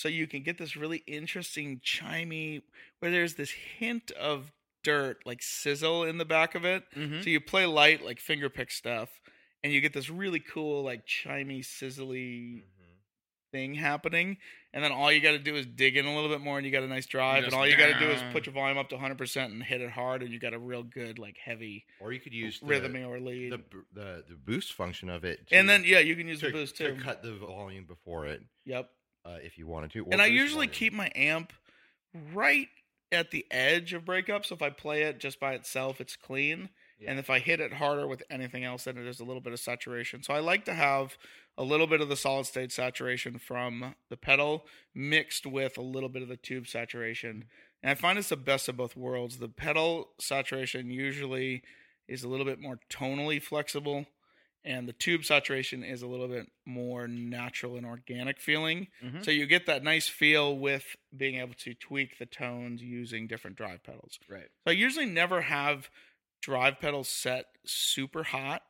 [0.00, 2.62] So you can get this really interesting chimey
[3.00, 4.50] where there's this hint of
[4.82, 6.84] dirt like sizzle in the back of it.
[6.96, 7.20] Mm-hmm.
[7.20, 9.10] So you play light like fingerpick stuff,
[9.62, 12.62] and you get this really cool like chimey, sizzly
[13.52, 14.38] thing happening.
[14.72, 16.64] And then all you got to do is dig in a little bit more, and
[16.64, 17.44] you got a nice drive.
[17.44, 19.52] Just and all you got to do is put your volume up to 100 percent
[19.52, 22.32] and hit it hard, and you got a real good like heavy Or you could
[22.32, 23.52] use the, rhythm or lead.
[23.52, 23.60] the,
[23.92, 25.46] the the boost function of it.
[25.48, 26.94] To, and then yeah, you can use to, the boost too.
[26.94, 28.88] to cut the volume before it, Yep.
[29.24, 30.06] Uh, if you wanted to.
[30.10, 30.72] and I usually volume.
[30.72, 31.52] keep my amp
[32.32, 32.68] right
[33.12, 34.44] at the edge of breakup.
[34.46, 36.70] So if I play it just by itself, it's clean.
[37.00, 37.10] Yeah.
[37.10, 39.60] And if I hit it harder with anything else, then there's a little bit of
[39.60, 40.22] saturation.
[40.22, 41.16] So I like to have
[41.56, 46.08] a little bit of the solid state saturation from the pedal mixed with a little
[46.08, 47.44] bit of the tube saturation.
[47.82, 49.38] And I find it's the best of both worlds.
[49.38, 51.62] The pedal saturation usually
[52.06, 54.06] is a little bit more tonally flexible,
[54.64, 58.88] and the tube saturation is a little bit more natural and organic feeling.
[59.00, 59.24] Mhm.
[59.24, 63.56] So you get that nice feel with being able to tweak the tones using different
[63.56, 64.18] drive pedals.
[64.28, 64.50] Right.
[64.66, 65.90] So I usually never have
[66.42, 68.62] drive pedals set super hot.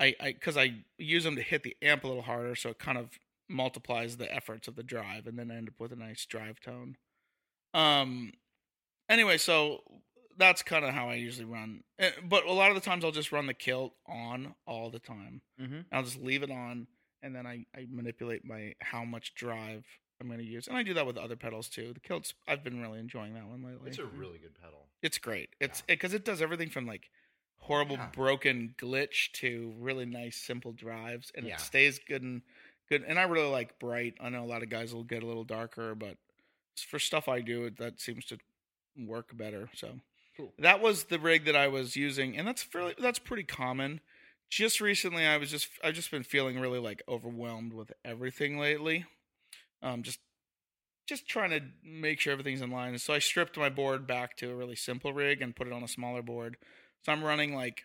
[0.00, 2.78] I I because I use them to hit the amp a little harder, so it
[2.78, 3.18] kind of
[3.48, 6.60] multiplies the efforts of the drive, and then I end up with a nice drive
[6.60, 6.96] tone.
[7.74, 8.32] Um.
[9.08, 10.02] Anyway, so
[10.36, 11.82] that's kind of how I usually run.
[11.98, 14.98] Eh, But a lot of the times I'll just run the kilt on all the
[14.98, 15.42] time.
[15.60, 15.80] Mm-hmm.
[15.92, 16.86] I'll just leave it on,
[17.22, 19.84] and then I, I manipulate my how much drive
[20.20, 21.92] I'm going to use, and I do that with other pedals too.
[21.94, 23.88] The kilts, I've been really enjoying that one lately.
[23.90, 24.86] It's a really good pedal.
[25.02, 25.50] It's great.
[25.60, 27.08] It's because it does everything from like
[27.58, 28.08] horrible Yeah.
[28.14, 31.54] broken glitch to really nice simple drives, and Yeah.
[31.54, 32.42] it stays good and
[32.88, 33.02] good.
[33.04, 34.14] And I really like bright.
[34.20, 36.16] I know a lot of guys will get a little darker, but
[36.88, 38.38] for stuff I do, that seems to
[38.96, 39.70] work better.
[39.74, 40.00] So
[40.40, 40.52] Cool.
[40.58, 44.00] that was the rig that I was using, and that's fairly that's pretty common.
[44.48, 49.04] Just recently, I was just I've just been feeling really like overwhelmed with everything lately.
[49.82, 50.18] Um, just
[51.06, 52.96] just trying to make sure everything's in line.
[52.98, 55.82] So I stripped my board back to a really simple rig and put it on
[55.82, 56.56] a smaller board.
[57.04, 57.84] So I'm running like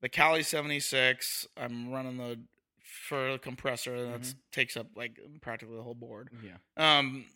[0.00, 1.46] the Cali 76.
[1.56, 2.40] I'm running the
[2.82, 4.34] for compressor that Mhm.
[4.52, 6.30] takes up like practically the whole board.
[6.42, 6.58] Yeah.
[6.76, 7.26] Um,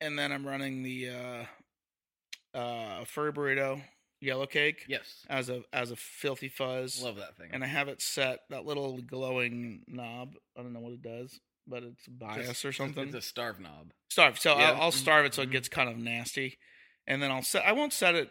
[0.00, 3.82] and then I'm running the uh, uh, furry burrito
[4.24, 5.24] yellow cake Yes.
[5.28, 7.02] as a as a filthy fuzz.
[7.02, 7.50] Love that thing.
[7.52, 10.34] And I have it set that little glowing knob.
[10.56, 13.06] I don't know what it does, but it's bias Just- or something.
[13.08, 13.92] It's a starve knob.
[14.10, 14.38] starve.
[14.38, 14.72] So Yeah.
[14.72, 15.52] I'll, I'll starve it so it Mhm.
[15.52, 16.58] gets kind of nasty,
[17.06, 17.64] and then I'll set.
[17.64, 18.30] I won't set it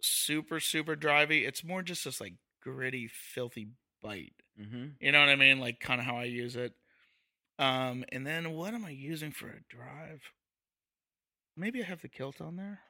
[0.00, 1.46] super super drivey.
[1.46, 3.68] It's more just this like gritty, filthy
[4.02, 4.34] bite.
[4.60, 4.86] Mm-hmm.
[5.00, 5.58] You know what I mean?
[5.60, 6.74] Like kind of how I use it.
[7.58, 10.22] Um, and then what am I using for a drive?
[11.56, 12.80] Maybe I have the kilt on there.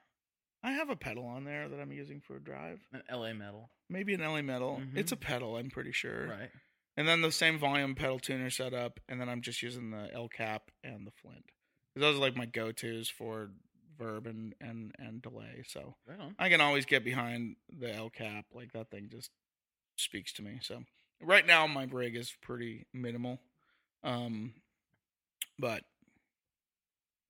[0.63, 2.81] I have a pedal on there that I'm using for a drive.
[2.93, 3.71] An LA metal.
[3.89, 4.79] Maybe an LA metal.
[4.81, 4.97] Mhm.
[4.97, 6.29] It's a pedal, I'm pretty sure.
[6.29, 6.51] Right.
[6.97, 10.29] And then the same volume pedal tuner setup, and then I'm just using the El
[10.29, 11.51] Cap and the Flint.
[11.97, 13.51] Those are like my go tos for
[13.99, 15.63] verb and, and and delay.
[15.67, 16.33] So Right.
[16.39, 18.47] I can always get behind the El Cap.
[18.53, 19.31] Like that thing just
[19.97, 20.59] speaks to me.
[20.63, 20.85] So
[21.21, 23.41] right now my rig is pretty minimal.
[24.03, 24.55] Um
[25.59, 25.85] but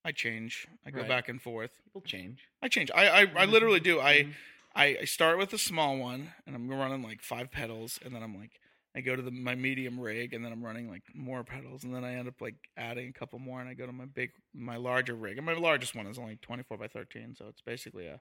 [0.04, 0.66] I change.
[0.84, 1.08] I go Right.
[1.08, 1.80] back and forth.
[1.84, 2.48] People change.
[2.60, 2.90] I change.
[2.94, 4.00] I I, I literally do.
[4.00, 4.34] I Mhm.
[4.74, 8.22] I, I start with a small one and I'm running like five pedals and then
[8.22, 8.58] I'm like
[8.96, 11.94] I go to the my medium rig and then I'm running like more pedals and
[11.94, 14.30] then I end up like adding a couple more and I go to my big
[14.54, 18.06] my larger rig and my largest one is only 24 by 13 so it's basically
[18.06, 18.20] a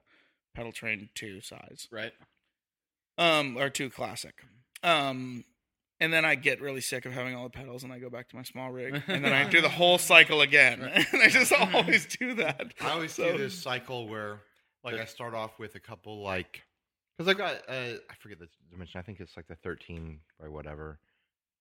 [0.56, 2.12] Pedaltrain 2 size Right.
[3.18, 4.34] um or 2 classic
[4.82, 5.44] um
[6.02, 8.28] and then I get really sick of having all the pedals and I go back
[8.30, 10.82] to my small rig and then I do the whole cycle again
[11.12, 14.40] and I just always do that I always So- do this cycle where,
[14.84, 16.62] like, I start off with a couple, like,
[17.16, 18.98] because I've got, uh, I forget the dimension.
[18.98, 20.98] I think it's like the 13 by whatever,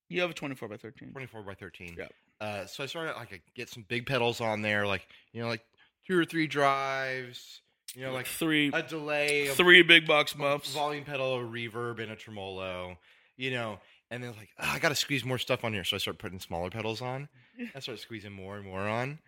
[0.09, 1.95] you have a 24 by 13 24 by 13.
[1.97, 2.13] Yep.
[2.41, 5.47] Uh, so I started like I get some big pedals on there, like you know,
[5.47, 5.61] like
[6.07, 7.61] two or three drives,
[7.95, 11.43] you know, like three a delay, a three big box a muffs volume pedal, a
[11.43, 12.97] reverb, and a tremolo,
[13.37, 13.79] you know.
[14.11, 16.19] And they're like, "Ah, I got to squeeze more stuff on here, so I start
[16.19, 17.29] putting smaller pedals on.
[17.73, 19.19] I start squeezing more and more on,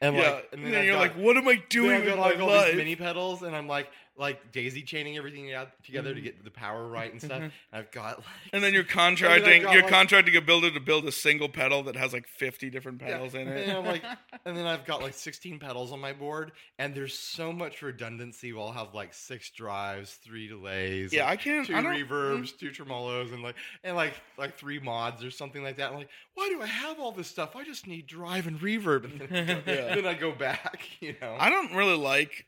[0.00, 1.90] and yeah, like, and and then, then, you're got- like, what am I then doing
[1.92, 2.66] I've with got my like all life?
[2.66, 6.50] these mini pedals, and I'm like, like daisy chaining everything out together to get the
[6.50, 7.42] power right and stuff.
[7.42, 7.50] Mhm.
[7.72, 11.04] I've got like, and then you're contracting, got, you're like- contracting a builder to build
[11.06, 13.66] a single pedal that has like 50 different Yeah, pedals in And it.
[13.66, 14.04] then I'm like,
[14.44, 18.52] and then I've got like 16 pedals on my board, and there's so much redundancy.
[18.52, 21.66] We'll have like six drives, three delays, Yeah, like, I can't.
[21.66, 25.78] two I reverbs, two tremolos, and like and like like three mods or something like
[25.78, 25.90] that.
[25.90, 27.56] I'm like, why do I have all this stuff?
[27.56, 29.94] I just need drive and reverb, and then, Yeah.
[29.96, 30.88] then I go back.
[31.00, 32.46] You know, I don't really like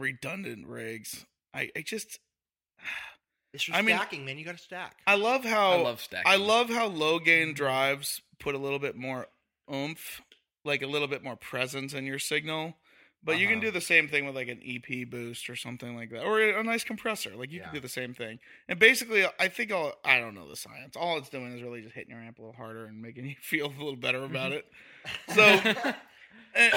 [0.00, 1.24] redundant rigs.
[1.54, 2.18] I, I just,
[3.52, 4.38] it's for I mean- stacking, man.
[4.38, 4.98] You got to stack.
[5.06, 6.30] I love how I love stacking.
[6.30, 9.26] I love how low gain drives put a little bit more
[9.72, 10.20] oomph,
[10.64, 12.74] like a little bit more presence in your signal.
[13.24, 13.64] But you can Uh-huh.
[13.66, 16.62] do the same thing with like an EP boost or something like that, or a
[16.62, 17.30] nice compressor.
[17.34, 18.38] Like you can do the same thing.
[18.68, 20.94] And basically, I think all I don't know the science.
[20.96, 23.34] All it's doing is really just hitting your amp a little harder and making you
[23.40, 24.66] feel a little better about it.
[25.34, 25.42] So,
[26.54, 26.72] and,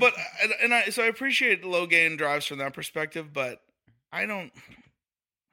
[0.00, 3.60] but and, and I so I appreciate low gain drives from that perspective, but
[4.12, 4.52] I don't.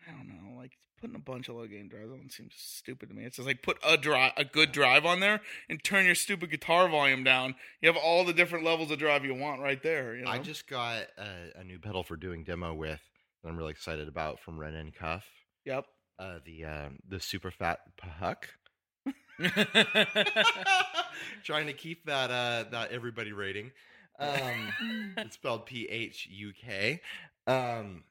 [0.07, 0.57] I don't know.
[0.57, 3.25] Like putting a bunch of low gain drives on seems stupid to me.
[3.25, 6.51] It's just like put a drive, a good drive on there, and turn your stupid
[6.51, 7.55] guitar volume down.
[7.81, 10.15] You have all the different levels of drive you want right there.
[10.15, 10.31] You know?
[10.31, 13.01] I just got a, a new pedal for doing demo with
[13.43, 15.25] that I'm really excited about from Wren and Cuff.
[15.65, 15.85] yep.
[16.17, 18.47] Uh, the uh, the super fat puck.
[21.43, 23.71] Trying to keep that uh, that everybody rating.
[24.19, 27.01] Um, it's spelled P H U K.
[27.47, 28.03] Um,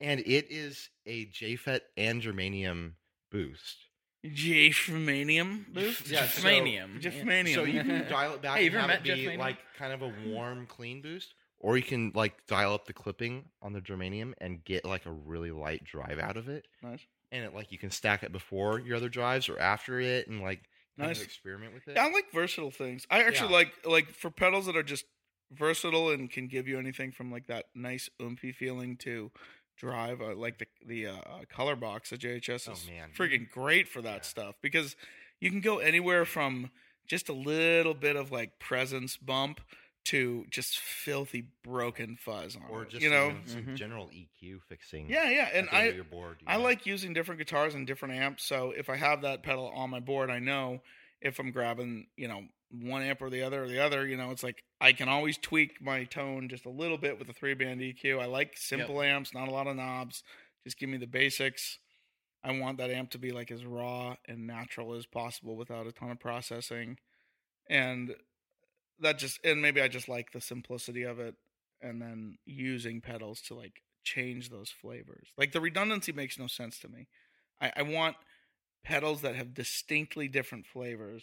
[0.00, 2.92] and it is a JFET and germanium
[3.30, 3.76] boost.
[4.24, 6.08] Jeffmanium boost.
[6.10, 7.00] Yeah, so- Jeffmanium.
[7.00, 7.54] Jeffmanium.
[7.54, 10.12] So you can dial it back Hey, and have it be like kind of a
[10.26, 14.64] warm, clean boost, or you can like dial up the clipping on the germanium and
[14.64, 16.66] get like a really light drive out of it.
[16.82, 17.00] nice.
[17.32, 20.40] And it like you can stack it before your other drives or after it, and
[20.40, 20.62] like
[21.06, 21.22] Nice.
[21.22, 21.96] experiment with it.
[21.96, 23.06] Yeah, I like versatile things.
[23.10, 23.56] I actually Yeah.
[23.56, 25.04] like like for pedals that are just
[25.52, 29.30] versatile and can give you anything from like that nice oomphy feeling to
[29.76, 30.20] drive.
[30.20, 33.10] Uh, like the the uh, color box, the JHS Oh, is man.
[33.16, 34.22] freaking great for that Yeah.
[34.22, 34.96] stuff because
[35.40, 36.70] you can go anywhere from
[37.06, 39.60] just a little bit of like presence bump
[40.06, 43.30] to just filthy broken fuzz on or it, just you know.
[43.30, 43.76] even some Mhm.
[43.76, 45.08] general EQ fixing.
[45.10, 46.62] Yeah, yeah, and I your board, you I know?
[46.62, 48.44] like using different guitars and different amps.
[48.44, 50.82] So if I have that pedal on my board, I know
[51.20, 54.30] if I'm grabbing, you know, one amp or the other or the other, you know,
[54.30, 57.54] it's like I can always tweak my tone just a little bit with a three
[57.54, 58.20] band EQ.
[58.20, 60.22] I like simple amps, not a lot of knobs.
[60.64, 61.78] Just give me the basics.
[62.42, 65.92] I want that amp to be like as raw and natural as possible without a
[65.92, 66.98] ton of processing.
[67.68, 68.14] And
[69.00, 71.34] that just and maybe I just like the simplicity of it
[71.82, 75.28] and then using pedals to like change those flavors.
[75.36, 77.08] Like the redundancy makes no sense to me.
[77.60, 78.16] I, I want
[78.84, 81.22] pedals that have distinctly different flavors.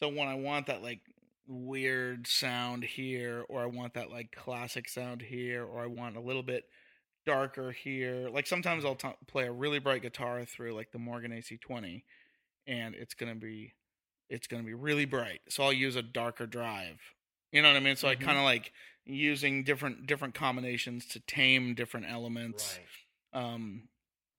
[0.00, 1.00] So when I want that like
[1.46, 6.20] weird sound here, or I want that like classic sound here, or I want a
[6.20, 6.64] little bit
[7.26, 8.28] darker here.
[8.28, 12.02] Like sometimes I'll t- play a really bright guitar through like the Morgan AC20,
[12.66, 13.72] and it's gonna be
[14.32, 15.42] it's gonna be really bright.
[15.48, 16.98] So I'll use a darker drive.
[17.52, 17.96] You know what I mean?
[17.96, 18.12] So Mhm.
[18.12, 18.72] I kind of like
[19.04, 22.78] using different different combinations to tame different elements.
[23.32, 23.44] Right.
[23.44, 23.88] Um,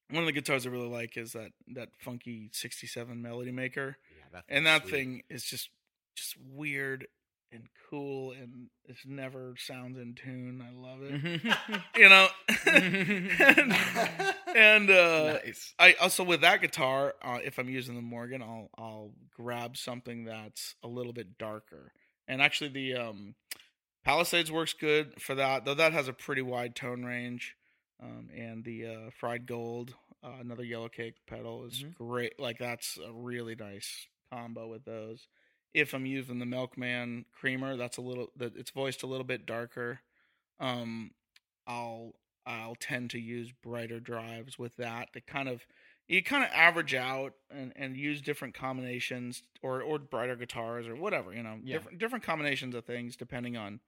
[0.09, 4.25] one of the guitars I really like is that that funky '67 Melody Maker, Yeah,
[4.31, 4.91] that and that sweet.
[4.91, 5.69] thing is just
[6.15, 7.07] just weird
[7.53, 10.61] and cool, and it never sounds in tune.
[10.67, 11.47] I love Mm-hmm.
[11.49, 11.81] it.
[11.95, 12.27] you know,
[12.65, 13.75] and,
[14.55, 15.73] and uh, nice.
[15.79, 20.25] I also with that guitar, uh, if I'm using the Morgan, I'll I'll grab something
[20.25, 21.91] that's a little bit darker.
[22.27, 23.35] And actually, the um,
[24.03, 27.55] Palisades works good for that, though that has a pretty wide tone range.
[28.01, 29.93] Um, and the uh, Fried Gold,
[30.23, 31.93] uh, another Yellow Cake pedal, is Mhm.
[31.95, 32.39] great.
[32.39, 35.27] Like that's a really nice combo with those.
[35.74, 39.45] If I'm using the Milkman Creamer, that's a little that it's voiced a little bit
[39.45, 39.99] darker.
[40.59, 41.11] Um,
[41.67, 42.13] I'll
[42.45, 45.65] I'll tend to use brighter drives with that to kind of
[46.07, 50.95] you kind of average out and, and use different combinations or or brighter guitars or
[50.95, 51.78] whatever you know Yeah.
[51.78, 53.80] different different combinations of things depending on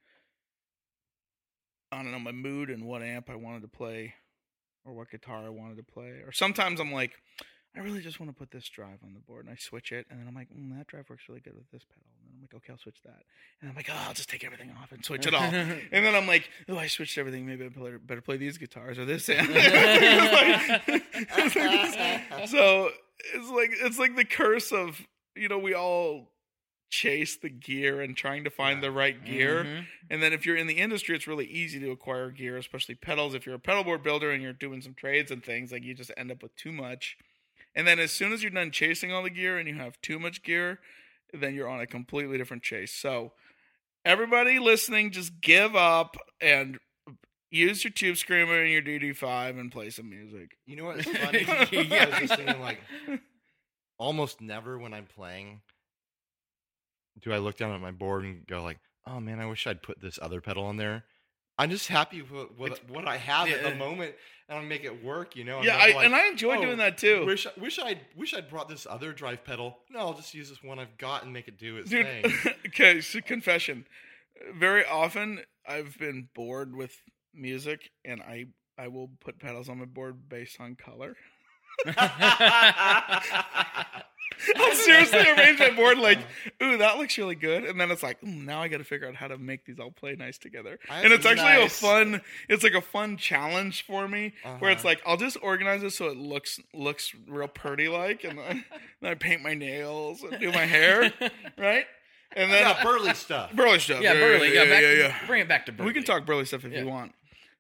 [1.92, 4.14] I don't know my mood and what amp I wanted to play
[4.86, 7.12] or what guitar I wanted to play or sometimes I'm like
[7.76, 10.06] I really just want to put this drive on the board and I switch it
[10.10, 12.36] and then I'm like mm, that drive works really good with this pedal and then
[12.38, 13.24] I'm like okay I'll switch that
[13.62, 16.16] and I'm like oh I'll just take everything off and switch it all and then
[16.16, 17.46] I'm like, oh, I switched everything.
[17.46, 19.28] Maybe I better, better play these guitars or this.
[19.30, 19.50] amp."
[21.18, 22.90] It's like- so
[23.34, 25.02] it's like it's like the curse of
[25.36, 26.32] you know we all
[26.92, 29.64] chase the gear and trying to find the right gear.
[29.66, 29.86] Mhm.
[30.12, 33.34] And then if you're in the industry, it's really easy to acquire gear, especially pedals.
[33.34, 35.94] If you're a pedal board builder and you're doing some trades and things, like you
[35.94, 37.18] just end up with too much.
[37.76, 40.20] And then as soon as you're done chasing all the gear and you have too
[40.20, 40.80] much gear,
[41.34, 42.94] then you're on a completely different chase.
[42.94, 43.34] So
[44.06, 46.80] everybody listening, just give up and
[47.52, 50.58] use your tube screamer and your DD5 and play some music.
[50.66, 51.46] You know what's funny?
[51.72, 52.56] Yeah.
[52.60, 52.80] Like,
[53.98, 55.62] almost never when I'm playing
[57.22, 59.82] do I look down at my board and go like, "Oh man, I wish I'd
[59.82, 61.06] put this other pedal on there."
[61.58, 64.16] I'm just happy with what, what I have at the moment,
[64.50, 65.36] and I'll make it work.
[65.36, 65.62] You know?
[65.62, 67.26] Yeah, I, like, and I enjoy "Oh, doing that too.
[67.26, 69.80] Wish wish I'd wish I'd brought this other drive pedal.
[69.90, 72.54] No, I'll just use this one I've got and make it do its Dude, thing.
[72.68, 73.86] okay, so confession.
[74.54, 76.94] Very often I've been bored with
[77.34, 78.46] music and I
[78.78, 81.16] I will put pedals on my board based on color.
[84.58, 86.20] I'll seriously arrange my board like,
[86.62, 87.64] ooh, that looks really good.
[87.64, 89.80] And then it's like, "Ooh, now I got to figure out how to make these
[89.80, 90.78] all play nice together.
[90.90, 91.78] I- and it's actually nice.
[91.78, 94.90] a fun, it's like a fun challenge for me where it's Uh-huh.
[94.90, 98.24] like, I'll just organize it so it looks looks real pretty like.
[98.24, 98.66] And then,
[99.02, 101.12] then I paint my nails and do my hair,
[101.58, 101.86] right?
[102.36, 103.54] And then yeah, burly stuff.
[103.54, 104.02] Burley stuff.
[104.02, 104.54] yeah, Burley.
[104.54, 105.16] Yeah, yeah, back, yeah, yeah.
[105.28, 105.88] Bring it back to Burley.
[105.88, 106.82] We can talk Burley stuff if Yeah.
[106.82, 107.16] you want.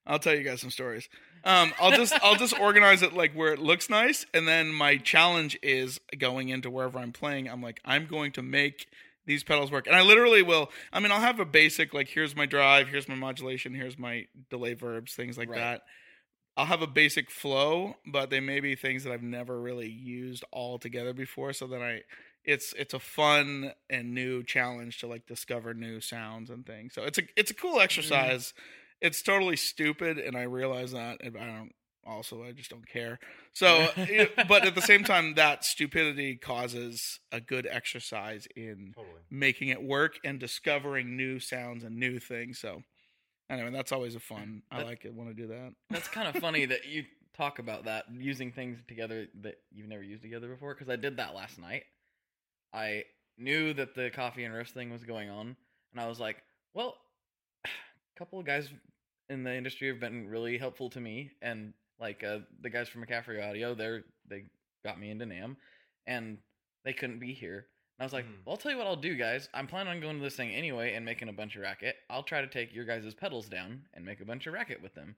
[0.05, 1.07] I'll tell you guys some stories.
[1.45, 4.97] Um, I'll just I'll just organize it like where it looks nice, and then my
[4.97, 7.47] challenge is going into wherever I'm playing.
[7.47, 8.87] I'm like I'm going to make
[9.27, 10.71] these pedals work, and I literally will.
[10.91, 14.25] I mean, I'll have a basic like here's my drive, here's my modulation, here's my
[14.49, 15.59] delay verbs, things like Right.
[15.59, 15.81] that.
[16.57, 20.45] I'll have a basic flow, but they may be things that I've never really used
[20.51, 21.51] all together before.
[21.51, 22.01] So then I,
[22.45, 26.93] it's it's a fun and new challenge to like discover new sounds and things.
[26.93, 28.53] So it's a it's a cool exercise.
[29.01, 31.71] It's totally stupid, and I realize that, and I don't.
[32.07, 33.17] Also, I just don't care.
[33.53, 39.21] So, it- but at the same time, that stupidity causes a good exercise in Totally.
[39.31, 42.59] making it work and discovering new sounds and new things.
[42.59, 42.83] So,
[43.49, 44.61] anyway, that's always a fun.
[44.71, 45.73] I That- like it when I do that.
[45.89, 50.03] That's kind of funny that you talk about that using things together that you've never
[50.03, 50.75] used together before.
[50.75, 51.85] Because I did that last night.
[52.71, 53.03] I
[53.37, 55.55] knew that the coffee and roast thing was going on,
[55.91, 56.37] and I was like,
[56.75, 56.95] "Well,
[58.18, 58.70] couple of guys
[59.30, 63.03] in the industry have been really helpful to me, and like uh, the guys from
[63.05, 64.45] McCaffrey Audio, they're they
[64.84, 65.55] got me into NAMM,
[66.07, 66.38] and
[66.84, 68.43] they couldn't be here, And I was like, Mhm.
[68.45, 69.47] well, I'll tell you what I'll do, guys.
[69.53, 71.95] I'm planning on going to this thing anyway and making a bunch of racket.
[72.09, 74.93] I'll try to take your guys' pedals down and make a bunch of racket with
[74.93, 75.16] them.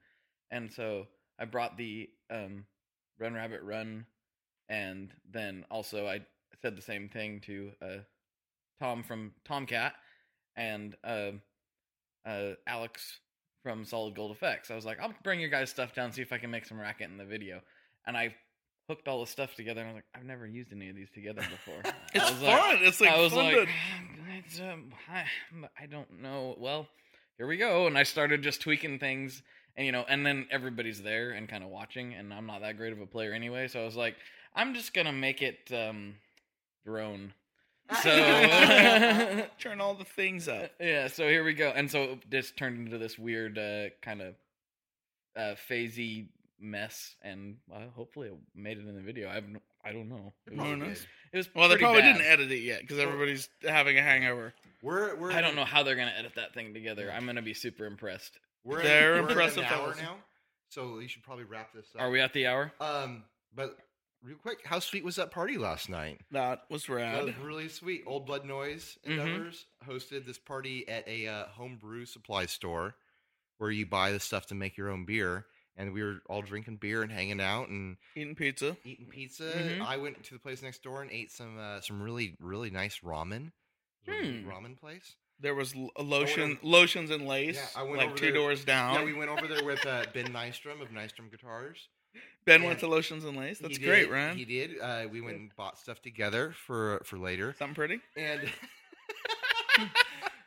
[0.50, 2.66] And so I brought the um,
[3.18, 4.06] Run Rabbit Run,
[4.68, 6.24] and then also I
[6.62, 7.96] said the same thing to uh,
[8.80, 9.94] Tom from Tomcat
[10.56, 11.32] and uh,
[12.26, 13.20] uh, Alex
[13.62, 14.70] from Solid Gold Effects.
[14.70, 16.78] I was like, I'll bring your guys' stuff down, see if I can make some
[16.78, 17.60] racket in the video.
[18.06, 18.34] And I
[18.88, 19.80] hooked all the stuff together.
[19.80, 21.82] And I was like, I've never used any of these together before.
[22.14, 22.40] It's fun.
[22.40, 23.68] was like, it's like I was fun like, to
[24.38, 25.24] it's, um, I,
[25.78, 26.56] I don't know.
[26.58, 26.88] Well,
[27.36, 27.86] here we go.
[27.86, 29.42] And I started just tweaking things,
[29.76, 32.76] and you know, and then everybody's there and kind of watching, and I'm not that
[32.78, 33.68] great of a player anyway.
[33.68, 34.16] So I was like,
[34.54, 36.14] I'm just gonna make it um,
[36.84, 37.32] drone.
[38.02, 40.70] So turn all the things up.
[40.80, 41.72] yeah, so here we go.
[41.74, 44.34] And so it just turned into this weird uh, kind of
[45.36, 46.26] uh, phasey
[46.60, 49.28] mess, and uh, hopefully it made it in the video.
[49.30, 50.32] I have no, I don't know.
[50.46, 50.96] It was, Who Probably
[51.32, 52.18] it was Well, they probably bad.
[52.18, 54.52] didn't edit it yet because everybody's having a hangover.
[54.82, 57.10] We're we're I don't know how they're gonna edit that thing together.
[57.12, 58.38] I'm gonna be super impressed.
[58.64, 60.16] We're They're in, we're impressive in an hour now,
[60.68, 62.02] so you should probably wrap this up.
[62.02, 62.72] Are we at the hour?
[62.80, 63.24] Um,
[63.54, 63.78] but
[64.22, 66.20] real quick, how sweet was that party last night?
[66.30, 67.24] That was That rad.
[67.24, 68.02] was really sweet.
[68.06, 69.10] Old Blood Noise Mhm.
[69.10, 72.96] Endeavors hosted this party at a uh, home brew supply store
[73.58, 75.46] where you buy the stuff to make your own beer.
[75.76, 78.76] And we were all drinking beer and hanging out and Eating pizza.
[78.84, 79.52] eating pizza.
[79.54, 79.80] Mhm.
[79.80, 82.98] I went to the place next door and ate some uh, some really really nice
[82.98, 83.52] ramen.
[84.04, 84.50] It was a good Hmm.
[84.50, 85.14] ramen place.
[85.38, 88.94] There was lotion, lotions and lace, Yeah, I went like two there- doors down.
[88.94, 91.88] Yeah, we went over there with uh, Ben Nystrom of Nystrom Guitars.
[92.44, 92.68] Ben yeah.
[92.68, 93.58] went to lotions and lace.
[93.58, 94.36] That's great, did, Ryan.
[94.36, 94.80] He did.
[94.80, 97.54] Uh, we went and bought stuff together for for later.
[97.58, 98.00] Something pretty.
[98.16, 98.40] And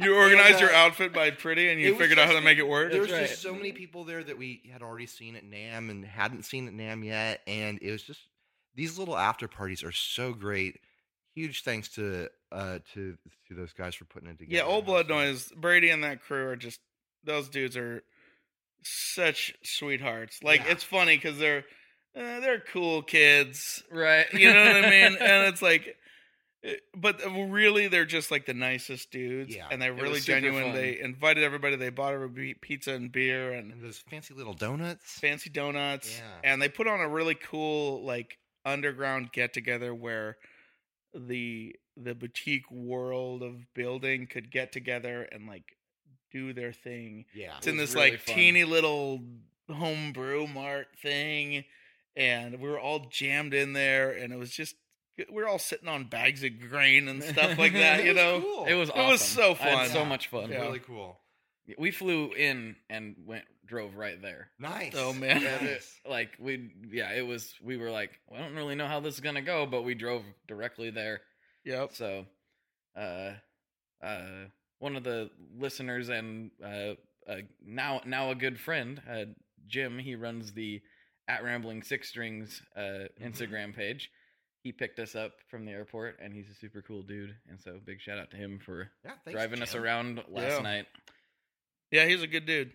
[0.01, 2.41] You organized And, your uh, outfit by pretty, and you was figured out how to
[2.41, 2.91] make it work.
[2.91, 3.28] there was right.
[3.28, 6.68] just so many people there that we had already seen at NAMM and hadn't seen
[6.68, 8.22] at NAMM yet, and it was just
[8.76, 10.80] these little after parties are so great.
[11.36, 14.66] Huge thanks to uh to to those guys for putting it together.
[14.66, 15.51] Yeah, old blood noise.
[15.55, 16.80] Brady and that crew are just
[17.24, 18.03] those dudes are
[18.84, 20.41] such sweethearts.
[20.43, 20.71] Like Yeah.
[20.71, 21.65] it's funny because they're
[22.15, 23.84] uh, they're cool kids.
[23.91, 24.25] Right.
[24.34, 25.17] You know what I mean?
[25.21, 25.95] and it's like,
[26.63, 29.55] eh, but really they're just like the nicest dudes.
[29.55, 30.63] Yeah, and they're really genuine.
[30.65, 30.75] fun.
[30.75, 31.77] They invited everybody.
[31.77, 35.19] They bought everybody pizza and beer and and those fancy little donuts.
[35.19, 36.17] fancy donuts.
[36.19, 36.51] Yeah.
[36.51, 40.38] And they put on a really cool like underground get together where
[41.13, 45.63] the the boutique world of building could get together and like
[46.32, 47.25] do their thing.
[47.34, 48.36] Yeah, It's in this really like fun.
[48.36, 49.21] teeny little
[49.69, 51.63] homebrew mart thing,
[52.15, 54.75] and we were all jammed in there, and it was just
[55.32, 58.03] we are all sitting on bags of grain and stuff like that.
[58.05, 58.65] You know, cool.
[58.65, 59.89] It was It was so I had fun.
[59.89, 60.49] so much fun.
[60.49, 60.61] Yeah.
[60.61, 61.17] really cool.
[61.77, 64.49] We flew in and went drove right there.
[64.59, 64.93] Nice.
[64.97, 65.41] Oh, man.
[65.43, 65.99] Nice.
[66.09, 69.13] like we yeah, it was we were like, well, I don't really know how this
[69.13, 71.21] is gonna go, but we drove directly there.
[71.63, 71.93] yep.
[71.93, 72.25] So
[72.97, 73.34] uh
[74.03, 74.21] uh
[74.82, 76.95] one of the listeners and uh,
[77.29, 79.25] uh now now a good friend, uh
[79.67, 80.82] Jim, he runs the
[81.27, 84.09] at rambling six strings uh Instagram page.
[84.63, 87.36] He picked us up from the airport and he's a super cool dude.
[87.49, 90.61] And so big shout out to him for Yeah, thanks, driving us around last Yeah.
[90.61, 90.86] night.
[91.91, 92.73] Yeah, he's a good dude.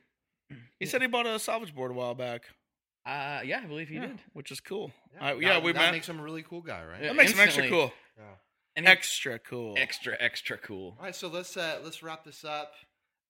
[0.81, 2.43] He said he bought a salvage board a while back.
[3.05, 4.19] Uh yeah, I believe he Yeah, did.
[4.33, 4.93] which is cool.
[5.15, 5.93] Yeah, Uh, yeah, that, we that met.
[5.93, 7.01] makes him a really cool guy, right?
[7.03, 7.09] Yeah.
[7.09, 7.93] that makes him extra cool.
[8.17, 8.25] Yeah.
[8.77, 9.75] And Extra cool.
[9.79, 10.95] extra extra cool.
[10.99, 12.75] All right, so let's uh let's wrap this up.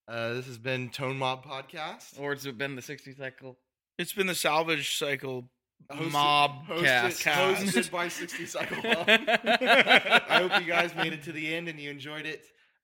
[0.09, 2.19] Uh, this has been Tone Mob Podcast.
[2.21, 3.57] Or it's been the 60 cycle.
[3.99, 5.49] It's been the salvage cycle
[5.91, 7.21] Hosted- mob hosted, cast.
[7.23, 7.63] cast.
[7.65, 9.05] hosted by 60 Cycle Mob.
[9.09, 12.43] I hope you guys made it to the end and you enjoyed it.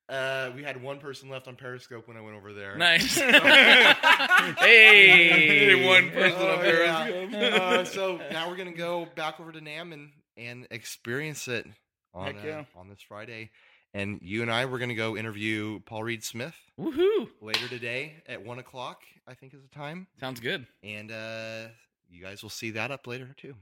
[0.08, 2.76] Uh, we had one person left on Periscope when I went over there.
[2.76, 3.16] Nice.
[4.58, 6.84] hey, One person Oh, up there.
[6.84, 7.56] yeah.
[7.56, 11.66] Uh, so now we're gonna go back over to NAMM and and experience it
[12.14, 13.50] on Heck uh, on this Friday.
[13.94, 17.28] And you and I we're gonna go interview Paul Reed Smith Woohoo!
[17.40, 19.02] later today at one o'clock.
[19.28, 20.06] I think is the time.
[20.18, 20.66] Sounds good.
[20.82, 21.68] And uh,
[22.10, 23.54] you guys will see that up later too.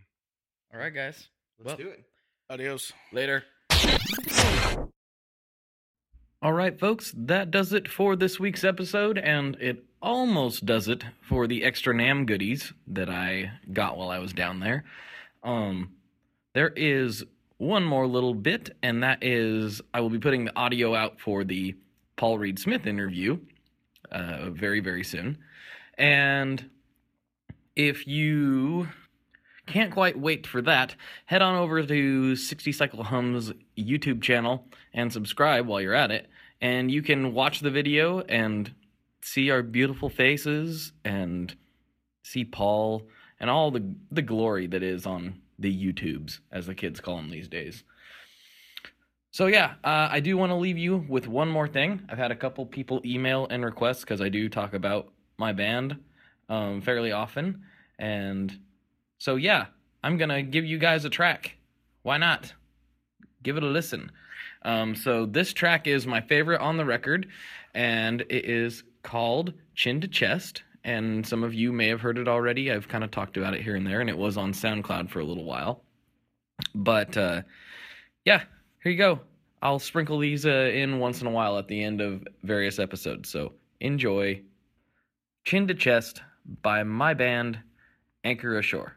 [0.72, 1.28] All right, guys.
[1.58, 2.04] Let's Well- do it.
[2.48, 2.92] Adios.
[3.12, 3.44] Later.
[6.42, 11.04] All right, folks, that does it for this week's episode, and it almost does it
[11.20, 14.84] for the extra NAMM goodies that I got while I was down there.
[15.42, 15.90] Um,
[16.54, 17.24] there is
[17.60, 21.44] one more little bit, and that is I will be putting the audio out for
[21.44, 21.76] the
[22.16, 23.38] Paul Reed Smith interview
[24.10, 25.36] uh, very, very soon.
[25.98, 26.70] And
[27.76, 28.88] if you
[29.66, 30.96] can't quite wait for that,
[31.26, 36.30] head on over to 60 Cycle Hum's YouTube channel and subscribe while you're at it.
[36.62, 38.72] And you can watch the video and
[39.20, 41.54] see our beautiful faces and
[42.22, 43.06] see Paul
[43.38, 47.30] and all the, the glory that is on the YouTubes, as the kids call them
[47.30, 47.84] these days.
[49.32, 52.02] So yeah, uh, I do want to leave you with one more thing.
[52.08, 55.96] I've had a couple people email and request because I do talk about my band
[56.48, 57.62] um, fairly often,
[57.98, 58.58] and
[59.18, 59.66] so yeah,
[60.02, 61.56] I'm gonna give you guys a track.
[62.02, 62.52] Why not?
[63.42, 64.10] Give it a listen.
[64.62, 67.28] Um, so this track is my favorite on the record,
[67.72, 72.28] and it is called "Chin to Chest." And some of you may have heard it
[72.28, 72.72] already.
[72.72, 75.20] I've kind of talked about it here and there, and it was on SoundCloud for
[75.20, 75.82] a little while.
[76.74, 77.42] But uh,
[78.24, 78.42] yeah,
[78.82, 79.20] here you go.
[79.62, 83.28] I'll sprinkle these uh, in once in a while at the end of various episodes.
[83.28, 84.42] So enjoy
[85.44, 86.22] Chin to Chest
[86.62, 87.58] by my band,
[88.24, 88.96] Anchor Ashore.